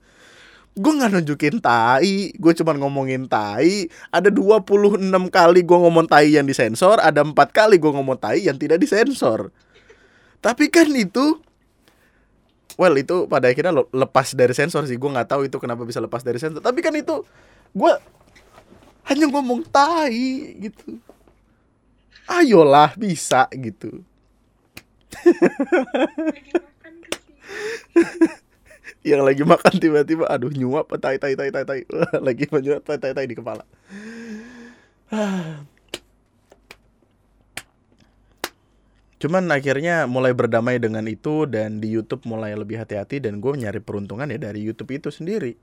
Gue 0.78 0.92
nggak 0.94 1.20
nunjukin 1.20 1.60
tai, 1.60 2.32
gue 2.32 2.54
cuman 2.64 2.80
ngomongin 2.80 3.28
tai. 3.28 3.92
Ada 4.08 4.32
26 4.32 5.28
kali 5.28 5.60
gue 5.68 5.78
ngomong 5.84 6.08
tai 6.08 6.32
yang 6.32 6.48
disensor, 6.48 7.04
ada 7.04 7.28
empat 7.28 7.52
kali 7.52 7.76
gue 7.76 7.92
ngomong 7.92 8.16
tai 8.16 8.48
yang 8.48 8.56
tidak 8.56 8.80
disensor. 8.80 9.52
Tapi 10.40 10.72
kan 10.72 10.88
itu 10.96 11.44
Well 12.78 12.94
itu 12.98 13.26
pada 13.26 13.50
akhirnya 13.50 13.74
lo- 13.74 13.90
lepas 13.92 14.38
dari 14.38 14.54
sensor 14.54 14.86
sih. 14.86 15.02
Gue 15.02 15.10
nggak 15.10 15.34
tahu 15.34 15.50
itu 15.50 15.58
kenapa 15.58 15.82
bisa 15.84 15.98
lepas 15.98 16.22
dari 16.22 16.38
sensor. 16.38 16.62
Tapi 16.62 16.80
kan 16.86 16.94
itu 16.94 17.26
Gue 17.76 17.92
hanya 19.08 19.26
ngomong 19.32 19.64
tai 19.72 20.52
gitu. 20.60 21.00
Ayolah 22.28 22.92
bisa 23.00 23.48
gitu. 23.56 24.04
Yang 29.08 29.22
lagi 29.24 29.44
makan 29.48 29.74
tiba-tiba 29.80 30.28
aduh 30.28 30.52
nyuap 30.52 30.92
tai 31.00 31.16
tai 31.16 31.40
tai 31.40 31.50
tai 31.54 31.64
tai. 31.64 31.82
Lagi 32.28 32.46
menyuap 32.52 32.84
tai 32.84 33.00
tai 33.00 33.16
tai 33.16 33.28
di 33.28 33.36
kepala 33.40 33.64
cuman 39.18 39.50
akhirnya 39.50 40.06
mulai 40.06 40.34
berdamai 40.38 40.78
dengan 40.78 41.06
itu 41.10 41.50
dan 41.50 41.82
di 41.82 41.90
YouTube 41.90 42.26
mulai 42.30 42.54
lebih 42.54 42.78
hati-hati 42.78 43.18
dan 43.18 43.42
gue 43.42 43.54
nyari 43.54 43.82
peruntungan 43.82 44.30
ya 44.30 44.38
dari 44.38 44.62
YouTube 44.62 44.94
itu 44.94 45.10
sendiri 45.10 45.58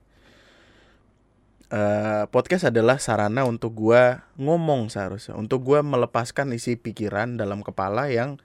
Eh, 1.74 2.24
podcast 2.30 2.70
adalah 2.70 3.02
sarana 3.02 3.42
untuk 3.48 3.74
gue 3.74 4.20
ngomong 4.38 4.94
seharusnya 4.94 5.34
untuk 5.34 5.66
gue 5.66 5.82
melepaskan 5.82 6.54
isi 6.54 6.78
pikiran 6.78 7.34
dalam 7.34 7.66
kepala 7.66 8.06
yang 8.12 8.38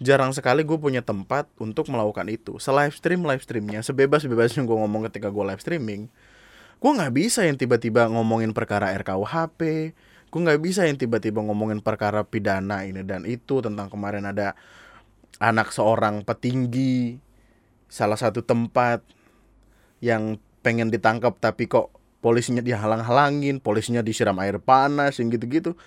jarang 0.00 0.32
sekali 0.32 0.64
gue 0.64 0.80
punya 0.80 1.04
tempat 1.04 1.44
untuk 1.60 1.92
melakukan 1.92 2.24
itu. 2.32 2.56
Se-live 2.56 2.96
stream 2.96 3.26
live 3.28 3.44
streamnya, 3.44 3.84
sebebas-bebasnya 3.84 4.64
gue 4.64 4.76
ngomong 4.80 5.04
ketika 5.12 5.28
gue 5.28 5.44
live 5.44 5.60
streaming, 5.60 6.08
gue 6.80 6.90
nggak 6.94 7.12
bisa 7.12 7.44
yang 7.44 7.60
tiba-tiba 7.60 8.08
ngomongin 8.08 8.56
perkara 8.56 8.96
RKUHP, 8.96 9.92
gue 10.34 10.40
nggak 10.42 10.66
bisa 10.66 10.82
yang 10.82 10.98
tiba-tiba 10.98 11.38
ngomongin 11.46 11.78
perkara 11.78 12.26
pidana 12.26 12.82
ini 12.82 13.06
dan 13.06 13.22
itu 13.22 13.62
tentang 13.62 13.86
kemarin 13.86 14.26
ada 14.26 14.58
anak 15.38 15.70
seorang 15.70 16.26
petinggi 16.26 17.22
salah 17.86 18.18
satu 18.18 18.42
tempat 18.42 19.06
yang 20.02 20.42
pengen 20.66 20.90
ditangkap 20.90 21.38
tapi 21.38 21.70
kok 21.70 21.94
polisinya 22.18 22.66
dihalang-halangin, 22.66 23.62
polisinya 23.62 24.02
disiram 24.02 24.34
air 24.42 24.58
panas 24.58 25.22
yang 25.22 25.30
gitu-gitu, 25.30 25.78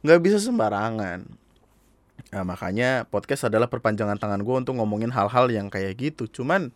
nggak 0.00 0.20
bisa 0.24 0.40
sembarangan. 0.40 1.28
Nah, 2.30 2.44
makanya 2.46 3.04
podcast 3.04 3.52
adalah 3.52 3.68
perpanjangan 3.68 4.16
tangan 4.16 4.40
gue 4.40 4.56
untuk 4.64 4.80
ngomongin 4.80 5.12
hal-hal 5.12 5.50
yang 5.52 5.68
kayak 5.68 5.98
gitu. 5.98 6.24
Cuman 6.30 6.72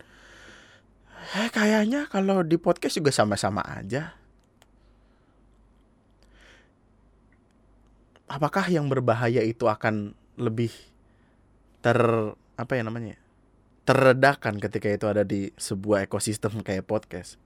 eh, 1.40 1.48
kayaknya 1.48 2.10
kalau 2.10 2.44
di 2.44 2.60
podcast 2.60 3.00
juga 3.00 3.14
sama-sama 3.14 3.62
aja. 3.64 4.18
Apakah 8.26 8.66
yang 8.72 8.88
berbahaya 8.88 9.44
itu 9.44 9.68
akan 9.68 10.16
lebih 10.40 10.72
ter 11.84 11.98
apa 12.56 12.72
ya 12.74 12.82
namanya? 12.82 13.20
Terredakan 13.84 14.58
ketika 14.58 14.88
itu 14.88 15.04
ada 15.04 15.22
di 15.22 15.52
sebuah 15.60 16.08
ekosistem 16.08 16.64
kayak 16.64 16.88
podcast. 16.88 17.36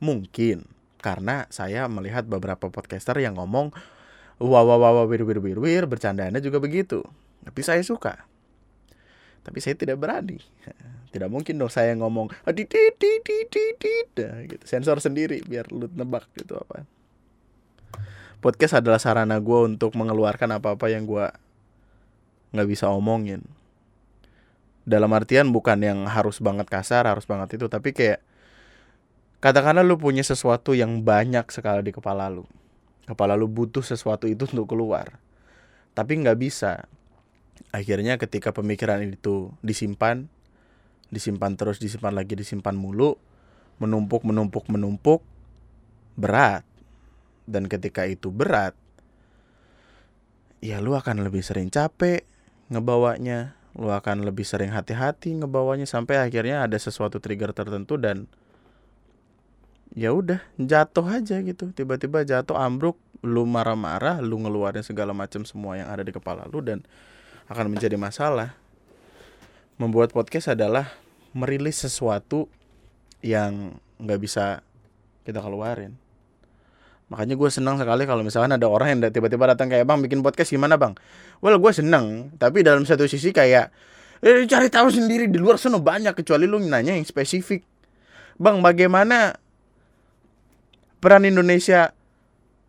Mungkin 0.00 0.64
karena 1.00 1.48
saya 1.48 1.88
melihat 1.88 2.28
beberapa 2.28 2.68
podcaster 2.68 3.16
yang 3.18 3.40
ngomong 3.40 3.72
wah 4.40 4.64
wah 4.64 4.76
wah 4.76 5.04
wir 5.08 5.24
wir 5.24 5.40
wir 5.40 5.58
wir 5.58 5.84
bercandaannya 5.88 6.44
juga 6.44 6.60
begitu 6.60 7.00
tapi 7.44 7.60
saya 7.64 7.80
suka 7.80 8.28
tapi 9.40 9.58
saya 9.64 9.76
tidak 9.76 9.96
berani 9.96 10.40
tidak 11.12 11.32
mungkin 11.32 11.56
dong 11.56 11.72
saya 11.72 11.96
ngomong 11.96 12.28
"Adit, 12.44 12.68
dit, 12.68 12.94
dit, 13.00 13.20
dit, 13.24 13.48
dit, 13.48 13.74
dit." 13.80 14.08
Nah, 14.20 14.44
gitu 14.46 14.64
sensor 14.68 15.00
sendiri 15.00 15.40
biar 15.42 15.72
lu 15.72 15.88
nebak 15.90 16.28
gitu 16.36 16.60
apa 16.60 16.84
podcast 18.40 18.80
adalah 18.80 18.98
sarana 18.98 19.36
gue 19.38 19.58
untuk 19.68 19.92
mengeluarkan 19.94 20.56
apa-apa 20.56 20.88
yang 20.88 21.04
gue 21.04 21.28
nggak 22.56 22.68
bisa 22.68 22.88
omongin. 22.90 23.44
Dalam 24.88 25.12
artian 25.12 25.52
bukan 25.54 25.78
yang 25.78 26.08
harus 26.08 26.42
banget 26.42 26.66
kasar 26.66 27.06
harus 27.06 27.28
banget 27.28 27.60
itu 27.60 27.68
tapi 27.70 27.92
kayak 27.94 28.24
katakanlah 29.38 29.84
lu 29.84 30.00
punya 30.00 30.24
sesuatu 30.24 30.72
yang 30.72 31.04
banyak 31.04 31.46
sekali 31.52 31.84
di 31.84 31.92
kepala 31.92 32.26
lu. 32.32 32.48
Kepala 33.06 33.36
lu 33.36 33.46
butuh 33.46 33.84
sesuatu 33.84 34.26
itu 34.26 34.48
untuk 34.50 34.74
keluar 34.74 35.20
tapi 35.94 36.16
nggak 36.18 36.38
bisa. 36.40 36.88
Akhirnya 37.70 38.16
ketika 38.16 38.50
pemikiran 38.56 39.04
itu 39.04 39.52
disimpan 39.60 40.26
disimpan 41.10 41.58
terus 41.58 41.82
disimpan 41.82 42.14
lagi 42.14 42.38
disimpan 42.38 42.72
mulu 42.78 43.18
menumpuk 43.82 44.22
menumpuk 44.22 44.70
menumpuk 44.70 45.20
berat 46.14 46.62
dan 47.50 47.66
ketika 47.66 48.06
itu 48.06 48.30
berat 48.30 48.78
ya 50.60 50.78
lu 50.78 50.92
akan 50.94 51.24
lebih 51.24 51.42
sering 51.42 51.72
capek 51.72 52.24
ngebawanya. 52.70 53.56
Lu 53.74 53.88
akan 53.88 54.26
lebih 54.26 54.42
sering 54.42 54.74
hati-hati 54.74 55.30
ngebawanya 55.34 55.86
sampai 55.86 56.18
akhirnya 56.18 56.66
ada 56.66 56.74
sesuatu 56.74 57.22
trigger 57.22 57.54
tertentu 57.54 57.94
dan 57.96 58.26
ya 59.94 60.10
udah 60.10 60.42
jatuh 60.58 61.06
aja 61.06 61.38
gitu. 61.42 61.70
Tiba-tiba 61.70 62.26
jatuh 62.26 62.58
ambruk 62.58 62.98
lu 63.20 63.44
marah-marah 63.46 64.18
lu 64.24 64.40
ngeluarin 64.42 64.82
segala 64.82 65.14
macam 65.14 65.44
semua 65.46 65.76
yang 65.76 65.86
ada 65.86 66.02
di 66.02 66.10
kepala 66.10 66.50
lu 66.50 66.58
dan 66.60 66.82
akan 67.46 67.70
menjadi 67.70 67.94
masalah. 67.94 68.58
Membuat 69.78 70.12
podcast 70.12 70.52
adalah 70.52 70.92
merilis 71.32 71.78
sesuatu 71.80 72.50
yang 73.22 73.78
nggak 74.02 74.20
bisa 74.20 74.66
kita 75.22 75.38
keluarin 75.40 75.94
makanya 77.10 77.34
gue 77.34 77.50
senang 77.50 77.74
sekali 77.76 78.06
kalau 78.06 78.22
misalkan 78.22 78.54
ada 78.54 78.70
orang 78.70 78.94
yang 78.94 79.10
tiba-tiba 79.10 79.50
datang 79.50 79.66
kayak 79.66 79.82
bang 79.82 79.98
bikin 79.98 80.22
podcast 80.22 80.54
gimana 80.54 80.78
bang? 80.78 80.94
Well 81.42 81.58
gue 81.58 81.72
seneng 81.74 82.30
tapi 82.38 82.62
dalam 82.62 82.86
satu 82.86 83.04
sisi 83.10 83.34
kayak 83.34 83.74
eh, 84.22 84.46
cari 84.46 84.70
tahu 84.70 84.88
sendiri 84.94 85.26
di 85.26 85.36
luar 85.42 85.58
sana 85.58 85.82
banyak 85.82 86.14
kecuali 86.14 86.46
lu 86.46 86.62
nanya 86.62 86.94
yang 86.94 87.02
spesifik. 87.02 87.66
Bang 88.38 88.62
bagaimana 88.62 89.36
peran 91.02 91.26
Indonesia 91.26 91.92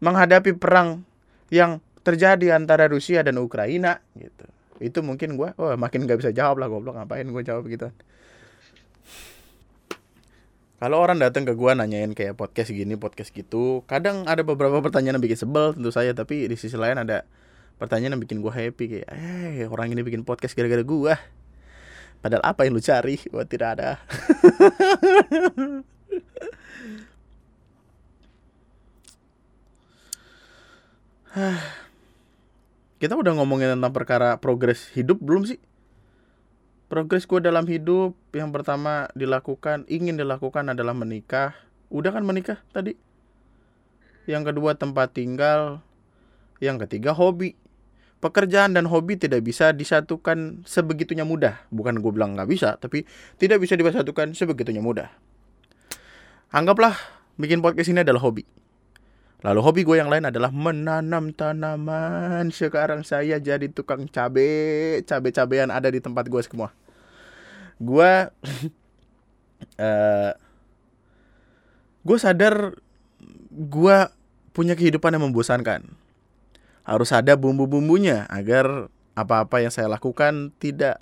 menghadapi 0.01 0.57
perang 0.57 1.05
yang 1.53 1.77
terjadi 2.01 2.57
antara 2.57 2.89
Rusia 2.89 3.21
dan 3.21 3.37
Ukraina? 3.37 4.01
Gitu. 4.17 4.45
Itu 4.81 5.05
mungkin 5.05 5.37
gue 5.37 5.53
oh 5.61 5.77
makin 5.77 6.09
gak 6.09 6.17
bisa 6.17 6.33
jawab 6.33 6.57
lah 6.57 6.67
goblok 6.67 6.97
ngapain 6.97 7.29
gue 7.29 7.43
jawab 7.45 7.69
gitu 7.69 7.93
kalau 10.81 10.97
orang 10.97 11.21
datang 11.21 11.45
ke 11.45 11.53
gue 11.53 11.71
nanyain 11.77 12.17
kayak 12.17 12.33
podcast 12.33 12.73
gini 12.73 12.97
podcast 12.97 13.29
gitu 13.29 13.85
kadang 13.85 14.25
ada 14.25 14.41
beberapa 14.41 14.81
pertanyaan 14.81 15.21
yang 15.21 15.23
bikin 15.23 15.45
sebel 15.45 15.77
tentu 15.77 15.93
saja 15.93 16.17
tapi 16.17 16.49
di 16.49 16.57
sisi 16.57 16.73
lain 16.73 16.97
ada 16.97 17.21
pertanyaan 17.77 18.17
yang 18.17 18.23
bikin 18.25 18.41
gue 18.41 18.49
happy 18.49 18.85
kayak 18.97 19.07
eh 19.13 19.69
orang 19.69 19.93
ini 19.93 20.01
bikin 20.01 20.25
podcast 20.25 20.57
gara-gara 20.57 20.81
gue 20.81 21.13
padahal 22.21 22.45
apa 22.45 22.61
yang 22.63 22.77
lu 22.77 22.83
cari? 22.85 23.17
Gue 23.17 23.45
tidak 23.49 23.69
ada. 23.77 23.97
Kita 33.01 33.17
udah 33.17 33.33
ngomongin 33.33 33.73
tentang 33.73 33.89
perkara 33.89 34.37
progres 34.37 34.93
hidup 34.93 35.17
belum 35.17 35.49
sih? 35.49 35.57
Progres 36.91 37.23
gue 37.23 37.39
dalam 37.39 37.63
hidup 37.71 38.19
yang 38.35 38.51
pertama 38.51 39.07
dilakukan, 39.15 39.87
ingin 39.87 40.19
dilakukan 40.19 40.75
adalah 40.75 40.91
menikah. 40.91 41.55
Udah 41.87 42.11
kan 42.11 42.27
menikah 42.27 42.59
tadi? 42.75 42.99
Yang 44.27 44.51
kedua 44.51 44.75
tempat 44.75 45.15
tinggal. 45.15 45.79
Yang 46.59 46.83
ketiga 46.83 47.15
hobi. 47.15 47.55
Pekerjaan 48.19 48.75
dan 48.75 48.91
hobi 48.91 49.15
tidak 49.15 49.39
bisa 49.39 49.71
disatukan 49.71 50.67
sebegitunya 50.67 51.23
mudah. 51.23 51.63
Bukan 51.71 52.03
gue 52.03 52.11
bilang 52.11 52.35
nggak 52.35 52.51
bisa, 52.51 52.75
tapi 52.75 53.07
tidak 53.39 53.63
bisa 53.63 53.79
disatukan 53.79 54.35
sebegitunya 54.35 54.83
mudah. 54.83 55.07
Anggaplah 56.51 56.99
bikin 57.39 57.63
podcast 57.63 57.87
ini 57.87 58.03
adalah 58.03 58.19
hobi. 58.19 58.43
Lalu 59.47 59.59
hobi 59.63 59.81
gue 59.87 59.95
yang 59.95 60.11
lain 60.11 60.27
adalah 60.27 60.51
menanam 60.51 61.31
tanaman. 61.31 62.51
Sekarang 62.51 63.01
saya 63.07 63.39
jadi 63.39 63.71
tukang 63.71 64.05
cabe, 64.11 64.99
cabe-cabean 65.07 65.71
ada 65.71 65.87
di 65.87 65.97
tempat 65.97 66.27
gue 66.27 66.43
semua. 66.45 66.80
Gue, 67.81 68.29
uh, 69.81 70.31
gue 72.05 72.17
sadar 72.21 72.77
gue 73.49 73.97
punya 74.53 74.77
kehidupan 74.77 75.17
yang 75.17 75.25
membosankan. 75.25 75.89
Harus 76.85 77.09
ada 77.09 77.33
bumbu-bumbunya 77.33 78.29
agar 78.29 78.93
apa-apa 79.17 79.65
yang 79.65 79.73
saya 79.73 79.89
lakukan 79.89 80.53
tidak 80.61 81.01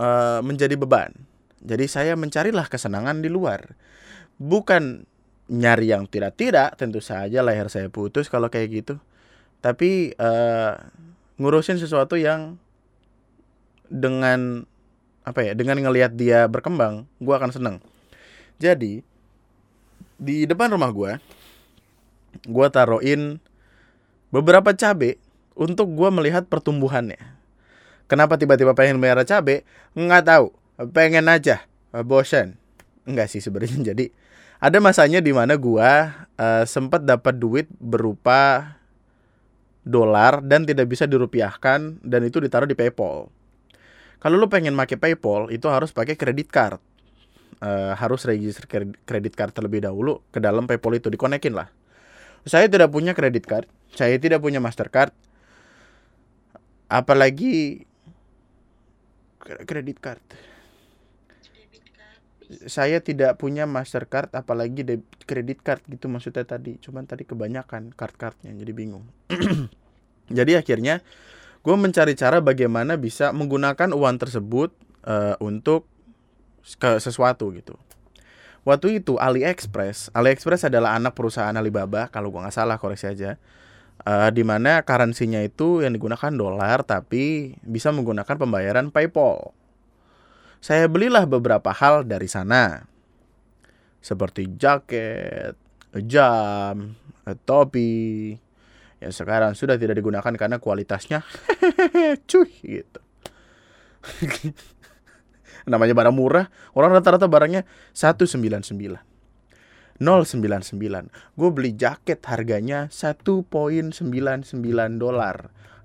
uh, 0.00 0.40
menjadi 0.40 0.80
beban. 0.80 1.12
Jadi 1.60 1.84
saya 1.84 2.12
mencarilah 2.16 2.64
kesenangan 2.72 3.20
di 3.20 3.28
luar. 3.28 3.76
Bukan 4.40 5.04
nyari 5.50 5.92
yang 5.92 6.06
tidak-tidak 6.06 6.78
tentu 6.78 7.02
saja 7.02 7.42
leher 7.42 7.66
saya 7.66 7.90
putus 7.90 8.30
kalau 8.30 8.46
kayak 8.46 8.70
gitu 8.70 8.94
tapi 9.60 10.16
uh, 10.16 10.72
ngurusin 11.36 11.76
sesuatu 11.76 12.16
yang 12.16 12.56
dengan 13.92 14.64
apa 15.22 15.44
ya 15.44 15.52
dengan 15.52 15.76
ngelihat 15.78 16.16
dia 16.16 16.48
berkembang 16.48 17.04
gue 17.20 17.34
akan 17.34 17.50
seneng. 17.52 17.76
Jadi 18.60 19.04
di 20.20 20.44
depan 20.44 20.72
rumah 20.72 20.92
gue 20.92 21.12
gue 22.46 22.66
taruhin 22.70 23.40
beberapa 24.30 24.70
cabe 24.76 25.18
untuk 25.56 25.92
gue 25.92 26.08
melihat 26.12 26.46
pertumbuhannya. 26.46 27.18
Kenapa 28.10 28.34
tiba-tiba 28.40 28.74
pengen 28.74 28.98
merah 28.98 29.22
cabe? 29.22 29.62
Nggak 29.94 30.24
tahu. 30.26 30.46
Pengen 30.90 31.30
aja. 31.30 31.62
Bosan 31.90 32.60
enggak 33.10 33.28
sih 33.32 33.42
sebenarnya. 33.42 33.82
Jadi 33.92 34.14
ada 34.62 34.78
masanya 34.78 35.18
di 35.18 35.32
mana 35.34 35.58
gua 35.58 36.14
eh, 36.38 36.64
sempat 36.64 37.02
dapat 37.02 37.36
duit 37.36 37.66
berupa 37.82 38.76
dolar 39.82 40.44
dan 40.44 40.68
tidak 40.68 40.86
bisa 40.92 41.08
dirupiahkan 41.08 41.98
dan 42.04 42.20
itu 42.22 42.38
ditaruh 42.38 42.68
di 42.68 42.76
PayPal. 42.78 43.32
Kalau 44.20 44.36
lu 44.36 44.52
pengen 44.52 44.76
pakai 44.76 45.00
PayPal 45.00 45.48
itu 45.48 45.66
harus 45.72 45.96
pakai 45.96 46.14
kredit 46.14 46.52
card. 46.52 46.80
Eh, 47.60 47.92
harus 47.92 48.24
register 48.24 48.64
kred- 48.64 48.96
kredit 49.04 49.36
card 49.36 49.52
terlebih 49.52 49.84
dahulu 49.84 50.24
ke 50.32 50.40
dalam 50.40 50.64
PayPal 50.64 50.96
itu 50.96 51.12
dikonekin 51.12 51.52
lah. 51.52 51.68
Saya 52.48 52.72
tidak 52.72 52.88
punya 52.88 53.12
kredit 53.12 53.44
card, 53.44 53.68
saya 53.92 54.16
tidak 54.16 54.40
punya 54.40 54.64
Mastercard. 54.64 55.12
Apalagi 56.88 57.84
kre- 59.44 59.64
kredit 59.68 60.00
card. 60.00 60.24
Saya 62.64 62.98
tidak 63.04 63.36
punya 63.36 63.68
Mastercard 63.68 64.32
apalagi 64.34 64.82
kredit 65.28 65.60
card 65.60 65.84
gitu 65.84 66.08
maksudnya 66.08 66.48
tadi. 66.48 66.80
Cuman 66.80 67.04
tadi 67.04 67.28
kebanyakan 67.28 67.92
card-cardnya 67.92 68.56
jadi 68.56 68.72
bingung. 68.72 69.04
jadi 70.32 70.64
akhirnya 70.64 71.04
gue 71.60 71.76
mencari 71.76 72.16
cara 72.16 72.40
bagaimana 72.40 72.96
bisa 72.96 73.32
menggunakan 73.36 73.92
uang 73.92 74.16
tersebut 74.16 74.72
eh, 75.04 75.36
untuk 75.40 75.88
ke 76.80 77.00
sesuatu 77.00 77.52
gitu. 77.56 77.76
Waktu 78.60 79.00
itu 79.00 79.16
AliExpress, 79.16 80.12
AliExpress 80.12 80.68
adalah 80.68 80.92
anak 80.92 81.16
perusahaan 81.16 81.56
Alibaba 81.56 82.12
kalau 82.12 82.28
gua 82.28 82.44
nggak 82.44 82.56
salah 82.56 82.76
koreksi 82.76 83.08
aja. 83.08 83.40
Eh, 84.00 84.30
di 84.32 84.44
mana 84.44 84.80
currency-nya 84.84 85.44
itu 85.44 85.84
yang 85.84 85.92
digunakan 85.92 86.32
dolar 86.32 86.84
tapi 86.84 87.56
bisa 87.64 87.92
menggunakan 87.92 88.36
pembayaran 88.36 88.92
PayPal. 88.92 89.52
Saya 90.60 90.88
belilah 90.92 91.24
beberapa 91.24 91.72
hal 91.72 92.04
dari 92.04 92.28
sana. 92.28 92.84
Seperti 94.00 94.56
jaket, 94.56 95.56
jam, 96.04 96.96
topi 97.44 98.36
yang 99.00 99.12
sekarang 99.16 99.56
sudah 99.56 99.80
tidak 99.80 99.96
digunakan 99.96 100.32
karena 100.36 100.60
kualitasnya 100.60 101.24
cuy 102.30 102.52
gitu. 102.60 103.00
Namanya 105.72 105.92
barang 105.92 106.16
murah, 106.16 106.48
orang 106.76 106.96
rata-rata 106.96 107.28
barangnya 107.28 107.64
199. 107.92 109.10
099. 110.00 111.36
Gue 111.36 111.50
beli 111.52 111.76
jaket 111.76 112.24
harganya 112.24 112.88
1.99 112.88 113.92
dolar. 114.96 115.36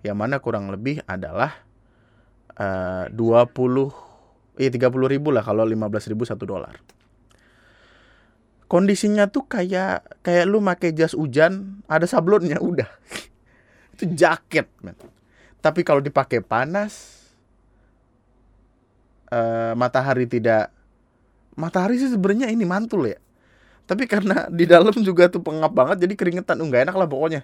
Yang 0.04 0.16
mana 0.16 0.40
kurang 0.40 0.72
lebih 0.72 1.04
adalah 1.04 1.52
eh, 2.56 3.12
20 3.12 4.56
eh 4.56 4.72
30 4.72 5.12
ribu 5.12 5.36
lah 5.36 5.44
kalau 5.44 5.68
15 5.68 6.12
ribu 6.16 6.24
1 6.24 6.40
dolar. 6.48 6.80
Kondisinya 8.76 9.32
tuh 9.32 9.48
kayak 9.48 10.20
kayak 10.20 10.44
lu 10.52 10.60
pakai 10.60 10.92
jas 10.92 11.16
hujan, 11.16 11.80
ada 11.88 12.04
sablonnya 12.04 12.60
udah. 12.76 12.92
Itu 13.96 14.12
jaket, 14.12 14.68
men. 14.84 15.00
Tapi 15.64 15.88
kalau 15.88 16.04
dipakai 16.04 16.44
panas 16.44 17.24
eh, 19.32 19.72
matahari 19.80 20.28
tidak 20.28 20.76
matahari 21.56 21.96
sih 21.96 22.12
sebenarnya 22.12 22.52
ini 22.52 22.68
mantul 22.68 23.08
ya. 23.08 23.16
Tapi 23.88 24.12
karena 24.12 24.52
di 24.52 24.68
dalam 24.68 24.92
juga 25.00 25.32
tuh 25.32 25.40
pengap 25.40 25.72
banget 25.72 26.04
jadi 26.04 26.14
keringetan, 26.20 26.60
Uh, 26.60 26.68
nggak 26.68 26.92
enak 26.92 27.00
lah 27.00 27.08
pokoknya. 27.08 27.42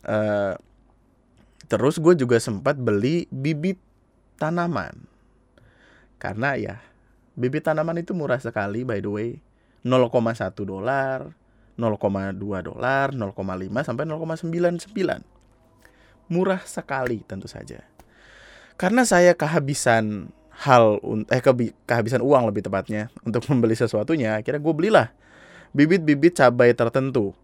Eh, 0.00 0.54
terus 1.68 2.00
gue 2.00 2.16
juga 2.16 2.40
sempat 2.40 2.80
beli 2.80 3.28
bibit 3.28 3.76
tanaman. 4.40 4.96
Karena 6.16 6.56
ya 6.56 6.80
bibit 7.36 7.68
tanaman 7.68 8.00
itu 8.00 8.16
murah 8.16 8.40
sekali 8.40 8.80
by 8.80 9.04
the 9.04 9.12
way. 9.12 9.30
0,1 9.84 10.64
dolar, 10.64 11.28
0,2 11.76 12.64
dolar, 12.64 13.06
0,5 13.12 13.84
sampai 13.84 14.04
0,99. 14.08 15.20
Murah 16.32 16.62
sekali 16.64 17.20
tentu 17.28 17.44
saja. 17.44 17.84
Karena 18.80 19.04
saya 19.04 19.36
kehabisan 19.36 20.32
hal 20.54 21.02
eh 21.28 21.42
kehabisan 21.84 22.22
uang 22.22 22.48
lebih 22.48 22.64
tepatnya 22.64 23.12
untuk 23.22 23.44
membeli 23.52 23.76
sesuatunya, 23.76 24.40
akhirnya 24.40 24.62
gue 24.64 24.74
belilah 24.74 25.08
bibit-bibit 25.76 26.40
cabai 26.40 26.72
tertentu. 26.72 27.36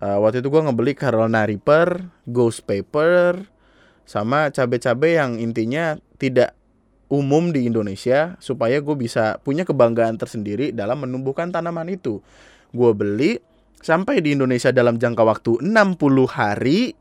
Eh, 0.00 0.18
waktu 0.18 0.40
itu 0.42 0.48
gue 0.48 0.62
ngebeli 0.64 0.96
Carolina 0.96 1.44
Reaper, 1.46 2.08
Ghost 2.26 2.64
Pepper, 2.66 3.44
sama 4.08 4.48
cabai-cabai 4.48 5.20
yang 5.20 5.36
intinya 5.36 6.00
tidak 6.16 6.56
umum 7.12 7.52
di 7.52 7.68
Indonesia 7.68 8.36
supaya 8.40 8.80
gue 8.80 8.96
bisa 8.96 9.38
punya 9.44 9.62
kebanggaan 9.68 10.16
tersendiri 10.16 10.72
dalam 10.72 11.04
menumbuhkan 11.04 11.52
tanaman 11.52 11.92
itu. 11.92 12.24
Gue 12.72 12.90
beli 12.96 13.38
sampai 13.80 14.24
di 14.24 14.32
Indonesia 14.32 14.72
dalam 14.72 14.96
jangka 14.96 15.22
waktu 15.22 15.60
60 15.60 16.00
hari 16.32 16.96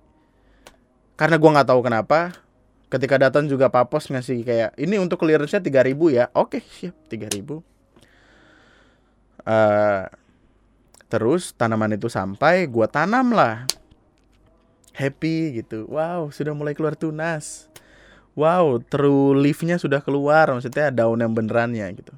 karena 1.16 1.36
gue 1.39 1.50
nggak 1.56 1.70
tahu 1.70 1.82
kenapa 1.86 2.36
ketika 2.94 3.18
datang 3.18 3.50
juga 3.50 3.74
papos 3.74 4.13
ngasih 4.13 4.46
kayak 4.46 4.72
ini 4.78 5.02
untuk 5.02 5.26
clearance-nya 5.26 5.66
3000 5.66 6.13
ya. 6.13 6.26
Oke, 6.38 6.62
siap 6.62 6.94
3000. 7.10 7.66
Eh 9.50 10.06
terus 11.13 11.54
tanaman 11.54 11.94
itu 11.94 12.10
sampai 12.10 12.66
gua 12.66 12.89
tanam 12.89 13.38
lah. 13.38 13.70
Happy 14.94 15.62
gitu. 15.62 15.89
Wow, 15.89 16.30
sudah 16.30 16.54
mulai 16.54 16.78
keluar 16.78 16.94
tunas. 16.94 17.70
Wow, 18.34 18.82
true 18.82 19.38
leaf-nya 19.38 19.78
sudah 19.78 20.02
keluar, 20.02 20.50
maksudnya 20.50 20.89
daun 20.89 21.22
yang 21.22 21.38
benerannya 21.38 21.86
gitu. 21.93 22.13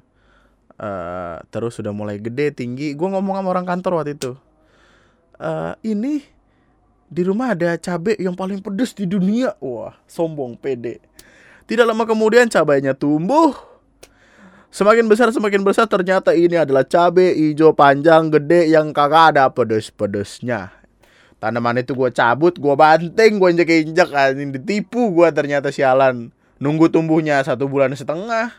Eh 0.76 1.36
terus 1.52 1.76
sudah 1.76 1.92
mulai 1.92 2.20
gede, 2.20 2.52
tinggi. 2.52 2.96
Gua 2.96 3.16
ngomong 3.16 3.40
sama 3.40 3.48
orang 3.52 3.66
kantor 3.68 4.00
waktu 4.00 4.16
itu. 4.16 4.32
Eh 5.36 5.72
ini 5.96 6.24
di 7.06 7.22
rumah 7.22 7.52
ada 7.52 7.76
cabai 7.76 8.16
yang 8.16 8.32
paling 8.32 8.60
pedes 8.60 8.92
di 8.96 9.04
dunia. 9.08 9.56
Wah, 9.60 9.96
sombong 10.08 10.56
pede. 10.56 11.04
Tidak 11.66 11.84
lama 11.84 12.04
kemudian 12.04 12.48
cabainya 12.48 12.92
tumbuh. 12.92 13.56
Semakin 14.72 15.08
besar 15.08 15.32
semakin 15.32 15.64
besar 15.64 15.88
ternyata 15.88 16.36
ini 16.36 16.60
adalah 16.60 16.84
cabai 16.84 17.32
hijau 17.32 17.72
panjang 17.72 18.28
gede 18.28 18.68
yang 18.68 18.92
kagak 18.92 19.32
ada 19.32 19.48
pedes-pedesnya. 19.48 20.75
Tanaman 21.36 21.80
itu 21.84 21.92
gue 21.92 22.10
cabut, 22.12 22.56
gue 22.56 22.74
banting, 22.74 23.36
gue 23.36 23.48
injek-injek 23.52 24.08
anjing 24.12 24.56
ditipu 24.56 25.12
gue 25.12 25.28
ternyata 25.36 25.68
sialan. 25.68 26.32
Nunggu 26.56 26.88
tumbuhnya 26.88 27.44
satu 27.44 27.68
bulan 27.68 27.92
setengah. 27.92 28.56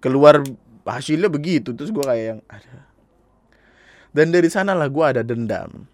Keluar 0.00 0.40
hasilnya 0.88 1.28
begitu 1.28 1.76
terus 1.76 1.92
gue 1.92 2.00
kayak 2.00 2.24
yang 2.36 2.40
ada. 2.48 2.88
Dan 4.16 4.32
dari 4.32 4.48
sanalah 4.48 4.88
gue 4.88 5.04
ada 5.04 5.20
dendam 5.20 5.84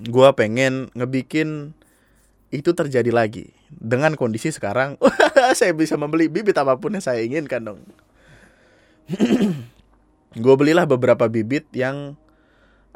gue 0.00 0.28
pengen 0.32 0.88
ngebikin 0.96 1.76
itu 2.52 2.70
terjadi 2.72 3.12
lagi 3.12 3.52
dengan 3.72 4.16
kondisi 4.16 4.52
sekarang 4.52 4.96
saya 5.58 5.72
bisa 5.72 5.96
membeli 5.96 6.28
bibit 6.28 6.56
apa 6.56 6.76
pun 6.76 6.96
yang 6.96 7.04
saya 7.04 7.20
inginkan 7.24 7.64
dong 7.64 7.80
gue 10.42 10.54
belilah 10.56 10.88
beberapa 10.88 11.28
bibit 11.28 11.68
yang 11.76 12.16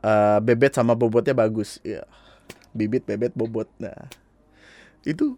eh, 0.01 0.39
bebet 0.41 0.77
sama 0.77 0.97
bobotnya 0.97 1.37
bagus 1.37 1.81
ya 1.85 2.05
bibit 2.77 3.09
bebet 3.09 3.33
bobot. 3.33 3.67
Nah 3.81 3.97
itu 5.03 5.35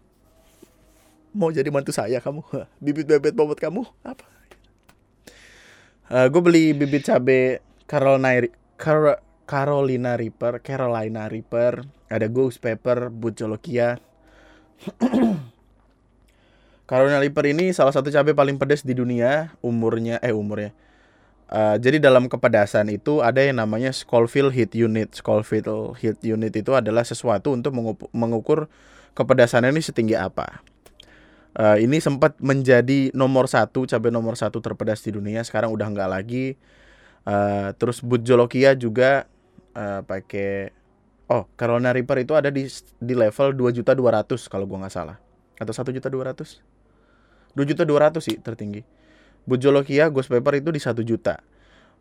mau 1.31 1.49
jadi 1.49 1.71
mantu 1.71 1.95
saya 1.95 2.19
kamu. 2.19 2.43
Bibit 2.83 3.07
bebet 3.07 3.33
bobot 3.33 3.57
kamu? 3.57 3.87
Apa? 4.03 4.27
Gue 6.29 6.41
beli 6.41 6.73
bibit 6.73 7.05
cabe 7.05 7.61
Carolina 7.85 8.33
Car- 8.75 9.21
Carolina 9.49 10.17
Reaper, 10.17 10.61
Carolina 10.61 11.25
Reaper, 11.25 11.81
ada 12.05 12.29
Ghost 12.29 12.61
Pepper, 12.61 13.09
Bucolokia. 13.09 13.97
Carolina 16.89 17.21
Reaper 17.21 17.45
ini 17.53 17.69
salah 17.73 17.93
satu 17.93 18.09
cabai 18.09 18.33
paling 18.33 18.57
pedas 18.57 18.81
di 18.81 18.97
dunia, 18.97 19.53
umurnya 19.61 20.17
eh 20.25 20.33
umurnya. 20.33 20.73
Eh, 21.49 21.75
jadi 21.81 21.97
dalam 21.97 22.29
kepedasan 22.29 22.93
itu 22.93 23.25
ada 23.25 23.41
yang 23.41 23.57
namanya 23.57 23.89
Scoville 23.89 24.53
Heat 24.53 24.77
Unit. 24.77 25.17
Scoville 25.17 25.97
Heat 25.97 26.21
Unit 26.21 26.53
itu 26.53 26.71
adalah 26.77 27.01
sesuatu 27.01 27.57
untuk 27.57 27.73
mengukur 28.13 28.69
kepedasannya 29.17 29.73
ini 29.73 29.81
setinggi 29.81 30.13
apa. 30.13 30.61
Eh, 31.57 31.89
ini 31.89 31.97
sempat 31.97 32.37
menjadi 32.37 33.09
nomor 33.17 33.49
satu 33.49 33.89
cabai 33.89 34.13
nomor 34.13 34.37
satu 34.37 34.61
terpedas 34.61 35.01
di 35.01 35.09
dunia. 35.09 35.41
Sekarang 35.41 35.73
udah 35.73 35.89
nggak 35.89 36.09
lagi. 36.09 36.53
Eh, 37.25 37.69
terus 37.81 38.05
Bucolokia 38.05 38.77
juga 38.77 39.25
eh, 39.73 40.01
pakai 40.05 40.69
oh 41.33 41.49
Carolina 41.57 41.93
Reaper 41.93 42.21
itu 42.21 42.33
ada 42.37 42.53
di 42.53 42.69
di 43.01 43.13
level 43.17 43.57
2.200 43.57 44.49
kalau 44.49 44.65
gua 44.65 44.85
nggak 44.85 44.93
salah 44.93 45.17
atau 45.61 45.73
1.200 45.75 46.09
2.200 47.53 48.23
sih 48.23 48.37
tertinggi 48.39 48.81
Bujolokia 49.49 50.13
Ghost 50.13 50.29
Pepper 50.29 50.61
itu 50.61 50.69
di 50.69 50.77
1 50.77 51.01
juta. 51.01 51.41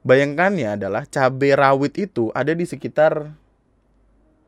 Bayangkannya 0.04 0.76
adalah 0.76 1.08
cabai 1.08 1.56
rawit 1.56 1.96
itu 1.96 2.28
ada 2.36 2.52
di 2.52 2.68
sekitar 2.68 3.32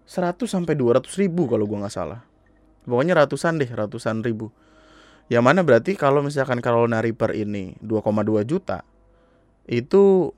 100 0.04 0.44
sampai 0.44 0.76
200 0.76 1.08
ribu 1.16 1.48
kalau 1.48 1.64
gua 1.64 1.88
nggak 1.88 1.94
salah. 1.96 2.20
Pokoknya 2.84 3.16
ratusan 3.16 3.56
deh 3.56 3.70
ratusan 3.72 4.20
ribu. 4.20 4.52
Yang 5.32 5.44
mana 5.46 5.60
berarti 5.64 5.96
kalau 5.96 6.20
misalkan 6.20 6.60
Carolina 6.60 7.00
Reaper 7.00 7.32
ini 7.32 7.78
2,2 7.80 8.44
juta 8.44 8.84
itu 9.70 10.34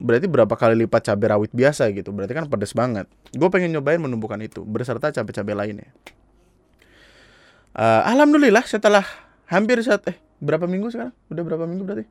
berarti 0.00 0.30
berapa 0.30 0.54
kali 0.54 0.86
lipat 0.86 1.12
cabai 1.12 1.36
rawit 1.36 1.52
biasa 1.52 1.90
gitu. 1.92 2.14
Berarti 2.14 2.32
kan 2.32 2.46
pedas 2.48 2.72
banget. 2.72 3.10
Gue 3.36 3.50
pengen 3.52 3.74
nyobain 3.76 4.00
menumbuhkan 4.00 4.40
itu 4.40 4.64
beserta 4.64 5.12
cabai-cabai 5.12 5.54
lainnya. 5.58 5.90
Eh, 7.74 8.02
alhamdulillah 8.06 8.62
setelah 8.66 9.02
hampir 9.50 9.82
saat 9.82 10.06
eh 10.10 10.29
berapa 10.40 10.64
minggu 10.64 10.88
sekarang? 10.88 11.14
Udah 11.28 11.42
berapa 11.44 11.64
minggu 11.68 11.84
berarti? 11.84 12.06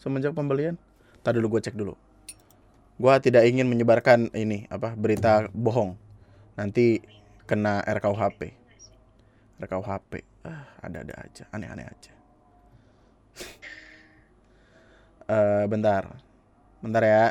Semenjak 0.00 0.32
pembelian. 0.32 0.80
Tadi 1.20 1.36
dulu 1.36 1.56
gue 1.56 1.68
cek 1.68 1.76
dulu. 1.76 1.94
Gue 2.96 3.14
tidak 3.20 3.44
ingin 3.44 3.68
menyebarkan 3.68 4.32
ini 4.32 4.64
apa 4.72 4.96
berita 4.96 5.48
bohong. 5.52 5.96
Nanti 6.56 7.00
kena 7.44 7.84
RKUHP 7.84 8.56
RKUHP 9.60 10.12
ah, 10.48 10.64
ada-ada 10.80 11.14
aja. 11.20 11.44
Aneh-aneh 11.52 11.86
aja. 11.86 12.12
Eh 15.30 15.62
bentar. 15.70 16.10
Bentar 16.82 17.06
ya. 17.06 17.30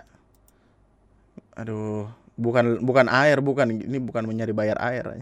Aduh 1.60 2.08
bukan 2.40 2.80
bukan 2.80 3.12
air 3.12 3.44
bukan. 3.44 3.76
Ini 3.76 4.00
bukan 4.00 4.24
mencari 4.24 4.56
bayar 4.56 4.80
air. 4.80 5.20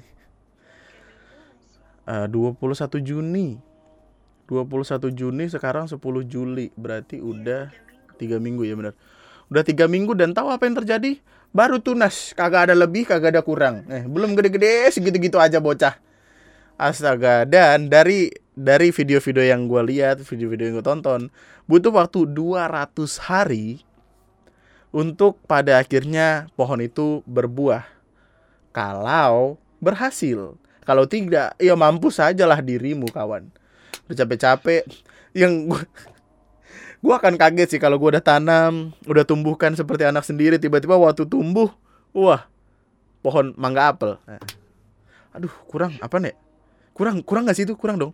Eh 2.06 2.28
21 2.30 2.62
Juni 3.02 3.58
21 4.48 5.12
Juni 5.12 5.52
sekarang 5.52 5.92
10 5.92 6.00
Juli. 6.26 6.72
Berarti 6.74 7.20
udah 7.20 7.70
tiga 8.16 8.40
minggu 8.40 8.64
ya 8.64 8.74
benar. 8.80 8.96
Udah 9.48 9.64
tiga 9.64 9.88
minggu 9.88 10.16
dan 10.16 10.32
tahu 10.32 10.52
apa 10.52 10.68
yang 10.68 10.80
terjadi? 10.80 11.20
Baru 11.52 11.80
tunas. 11.80 12.32
Kagak 12.36 12.72
ada 12.72 12.76
lebih 12.76 13.08
kagak 13.08 13.36
ada 13.36 13.44
kurang. 13.44 13.84
Eh 13.92 14.08
belum 14.08 14.36
gede-gede 14.36 14.92
segitu-gitu 14.92 15.40
aja 15.40 15.60
bocah. 15.60 16.00
Astaga. 16.80 17.44
Dan 17.44 17.92
dari 17.92 18.32
dari 18.58 18.90
video-video 18.92 19.44
yang 19.44 19.68
gue 19.68 19.82
lihat 19.86 20.24
video-video 20.24 20.72
yang 20.72 20.76
gue 20.82 20.88
tonton 20.88 21.22
butuh 21.70 21.94
waktu 21.94 22.26
200 22.32 23.28
hari 23.30 23.86
untuk 24.96 25.38
pada 25.46 25.78
akhirnya 25.84 26.48
pohon 26.56 26.80
itu 26.80 27.22
berbuah. 27.28 27.84
Kalau 28.72 29.60
berhasil. 29.84 30.56
Kalau 30.88 31.04
tidak 31.04 31.52
ya 31.60 31.76
mampu 31.76 32.08
sajalah 32.08 32.64
dirimu 32.64 33.12
kawan 33.12 33.52
udah 34.08 34.16
capek-capek. 34.16 34.84
Yang 35.36 35.54
gua 35.70 35.82
gua 37.04 37.16
akan 37.22 37.36
kaget 37.38 37.78
sih 37.78 37.80
kalau 37.82 38.02
gua 38.02 38.18
udah 38.18 38.24
tanam 38.24 38.96
udah 39.06 39.24
tumbuhkan 39.28 39.76
seperti 39.78 40.08
anak 40.08 40.26
sendiri 40.26 40.58
tiba-tiba 40.58 40.98
waktu 40.98 41.30
tumbuh 41.30 41.70
wah 42.16 42.48
pohon 43.22 43.54
mangga 43.60 43.94
apel. 43.94 44.18
Nah. 44.26 44.42
aduh 45.36 45.54
kurang 45.70 45.94
apa 46.02 46.18
nih 46.18 46.34
kurang 46.98 47.22
kurang 47.22 47.46
nggak 47.46 47.58
sih 47.60 47.68
itu? 47.70 47.78
Kurang 47.78 48.02
dong. 48.02 48.14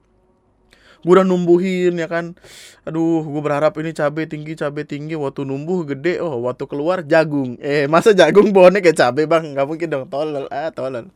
Gua 1.03 1.19
udah 1.19 1.27
numbuhin 1.27 1.99
ya 1.99 2.08
kan? 2.08 2.36
Aduh 2.84 3.23
gua 3.23 3.41
berharap 3.43 3.75
ini 3.79 3.95
cabai 3.95 4.27
tinggi 4.27 4.60
cabai 4.60 4.84
tinggi. 4.84 5.15
Waktu 5.15 5.47
numbuh 5.47 5.88
gede 5.88 6.19
oh 6.19 6.43
waktu 6.43 6.67
keluar 6.67 7.03
jagung. 7.08 7.56
Eh 7.63 7.88
masa 7.88 8.12
jagung 8.12 8.51
pohonnya 8.51 8.84
kayak 8.84 8.99
cabai 8.99 9.27
bang? 9.27 9.56
Nggak 9.56 9.67
mungkin 9.67 9.88
dong. 9.88 10.03
Tolol 10.12 10.51
ah 10.51 10.71
tolol. 10.75 11.08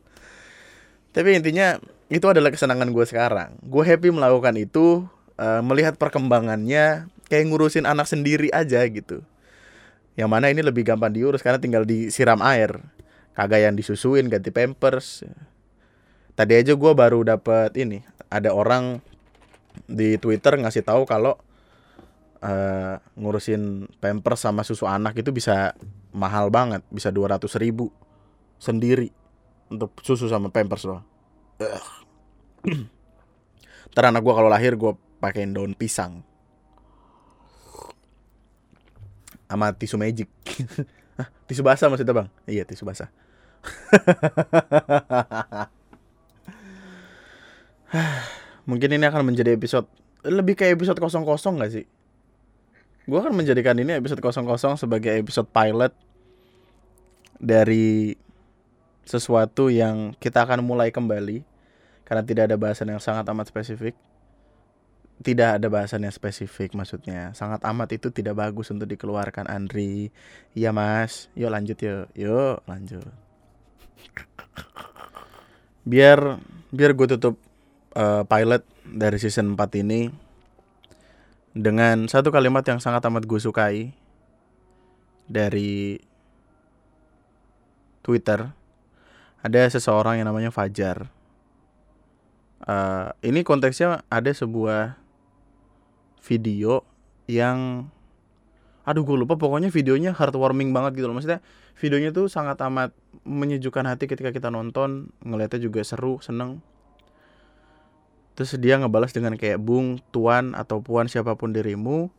Tapi 1.12 1.40
intinya 1.40 1.80
itu 2.08 2.24
adalah 2.24 2.48
kesenangan 2.48 2.88
gue 2.88 3.04
sekarang. 3.04 3.60
Gue 3.60 3.84
happy 3.84 4.08
melakukan 4.08 4.56
itu, 4.56 5.04
eh, 5.36 5.60
melihat 5.60 6.00
perkembangannya, 6.00 7.12
kayak 7.28 7.44
ngurusin 7.52 7.84
anak 7.84 8.08
sendiri 8.08 8.48
aja 8.50 8.80
gitu. 8.88 9.20
Yang 10.16 10.28
mana 10.32 10.50
ini 10.50 10.64
lebih 10.64 10.88
gampang 10.88 11.12
diurus 11.12 11.44
karena 11.44 11.60
tinggal 11.60 11.84
disiram 11.84 12.40
air, 12.42 12.80
kagak 13.36 13.60
yang 13.62 13.76
disusuin, 13.76 14.26
ganti 14.32 14.48
pampers. 14.50 15.22
Tadi 16.34 16.52
aja 16.56 16.72
gue 16.74 16.92
baru 16.96 17.22
dapet 17.22 17.76
ini, 17.76 18.02
ada 18.32 18.56
orang 18.56 19.04
di 19.86 20.16
Twitter 20.18 20.58
ngasih 20.58 20.82
tahu 20.82 21.04
kalau 21.04 21.36
eh, 22.40 22.96
ngurusin 23.20 23.86
pampers 24.00 24.42
sama 24.48 24.64
susu 24.64 24.88
anak 24.88 25.20
itu 25.20 25.30
bisa 25.30 25.76
mahal 26.16 26.48
banget, 26.48 26.80
bisa 26.88 27.12
200 27.12 27.44
ribu 27.60 27.92
sendiri 28.58 29.12
untuk 29.68 29.92
susu 30.00 30.26
sama 30.26 30.48
pampers 30.48 30.88
loh. 30.88 31.17
Ntar 33.92 34.14
anak 34.14 34.22
gua 34.22 34.34
kalau 34.38 34.50
lahir 34.50 34.78
gua 34.78 34.94
pakein 35.18 35.50
daun 35.50 35.74
pisang. 35.74 36.22
Sama 39.48 39.72
tisu 39.74 39.98
magic. 39.98 40.28
Tisu 41.50 41.66
basah 41.66 41.90
maksudnya 41.90 42.14
bang? 42.14 42.30
Iya 42.46 42.62
tisu 42.62 42.86
basah. 42.86 43.08
Mungkin 48.68 48.92
ini 48.94 49.04
akan 49.08 49.24
menjadi 49.26 49.56
episode 49.56 49.88
lebih 50.22 50.54
kayak 50.54 50.78
episode 50.78 51.00
kosong-kosong 51.00 51.58
gak 51.58 51.72
sih? 51.72 51.88
Gua 53.08 53.24
akan 53.24 53.34
menjadikan 53.34 53.80
ini 53.80 53.96
episode 53.96 54.20
kosong-kosong 54.20 54.76
sebagai 54.76 55.16
episode 55.16 55.48
pilot 55.50 55.96
dari 57.40 58.12
sesuatu 59.08 59.72
yang 59.72 60.12
kita 60.20 60.44
akan 60.44 60.60
mulai 60.60 60.92
kembali 60.92 61.40
karena 62.04 62.22
tidak 62.24 62.52
ada 62.52 62.60
bahasan 62.60 62.92
yang 62.92 63.00
sangat 63.00 63.24
amat 63.32 63.48
spesifik. 63.48 63.96
Tidak 65.18 65.58
ada 65.58 65.66
bahasan 65.66 66.04
yang 66.04 66.14
spesifik 66.14 66.76
maksudnya. 66.76 67.32
Sangat 67.34 67.64
amat 67.64 67.90
itu 67.96 68.12
tidak 68.12 68.38
bagus 68.38 68.70
untuk 68.70 68.86
dikeluarkan 68.86 69.48
Andri. 69.50 70.12
Iya 70.54 70.70
Mas, 70.70 71.26
yuk 71.34 71.50
lanjut 71.50 71.80
yuk. 71.80 72.06
Yuk 72.14 72.62
lanjut. 72.68 73.08
Biar 75.82 76.38
biar 76.68 76.92
gue 76.92 77.06
tutup 77.16 77.40
eh, 77.96 78.22
pilot 78.28 78.62
dari 78.84 79.18
season 79.18 79.56
4 79.56 79.82
ini 79.82 80.12
dengan 81.56 82.06
satu 82.06 82.30
kalimat 82.30 82.62
yang 82.62 82.78
sangat 82.78 83.02
amat 83.08 83.24
gue 83.26 83.40
sukai 83.40 83.90
dari 85.26 85.98
Twitter 88.06 88.57
ada 89.42 89.60
seseorang 89.70 90.18
yang 90.18 90.26
namanya 90.26 90.50
Fajar. 90.50 91.06
Eh, 92.68 93.08
ini 93.24 93.46
konteksnya 93.46 94.02
ada 94.10 94.30
sebuah 94.34 94.98
video 96.26 96.82
yang, 97.30 97.86
aduh 98.82 99.06
gue 99.06 99.16
lupa 99.16 99.38
pokoknya 99.38 99.70
videonya 99.70 100.12
heartwarming 100.12 100.74
banget 100.74 100.98
gitu 100.98 101.06
loh. 101.06 101.16
Maksudnya 101.16 101.40
videonya 101.78 102.10
tuh 102.10 102.26
sangat 102.26 102.58
amat 102.66 102.90
menyejukkan 103.22 103.86
hati 103.86 104.10
ketika 104.10 104.34
kita 104.34 104.50
nonton, 104.50 105.14
ngeliatnya 105.22 105.62
juga 105.62 105.80
seru, 105.86 106.18
seneng. 106.18 106.58
Terus 108.34 108.54
dia 108.58 108.78
ngebalas 108.78 109.14
dengan 109.14 109.34
kayak 109.34 109.58
bung, 109.62 109.98
tuan 110.10 110.54
atau 110.54 110.78
puan 110.82 111.06
siapa 111.10 111.34
pun 111.34 111.50
dirimu, 111.50 112.10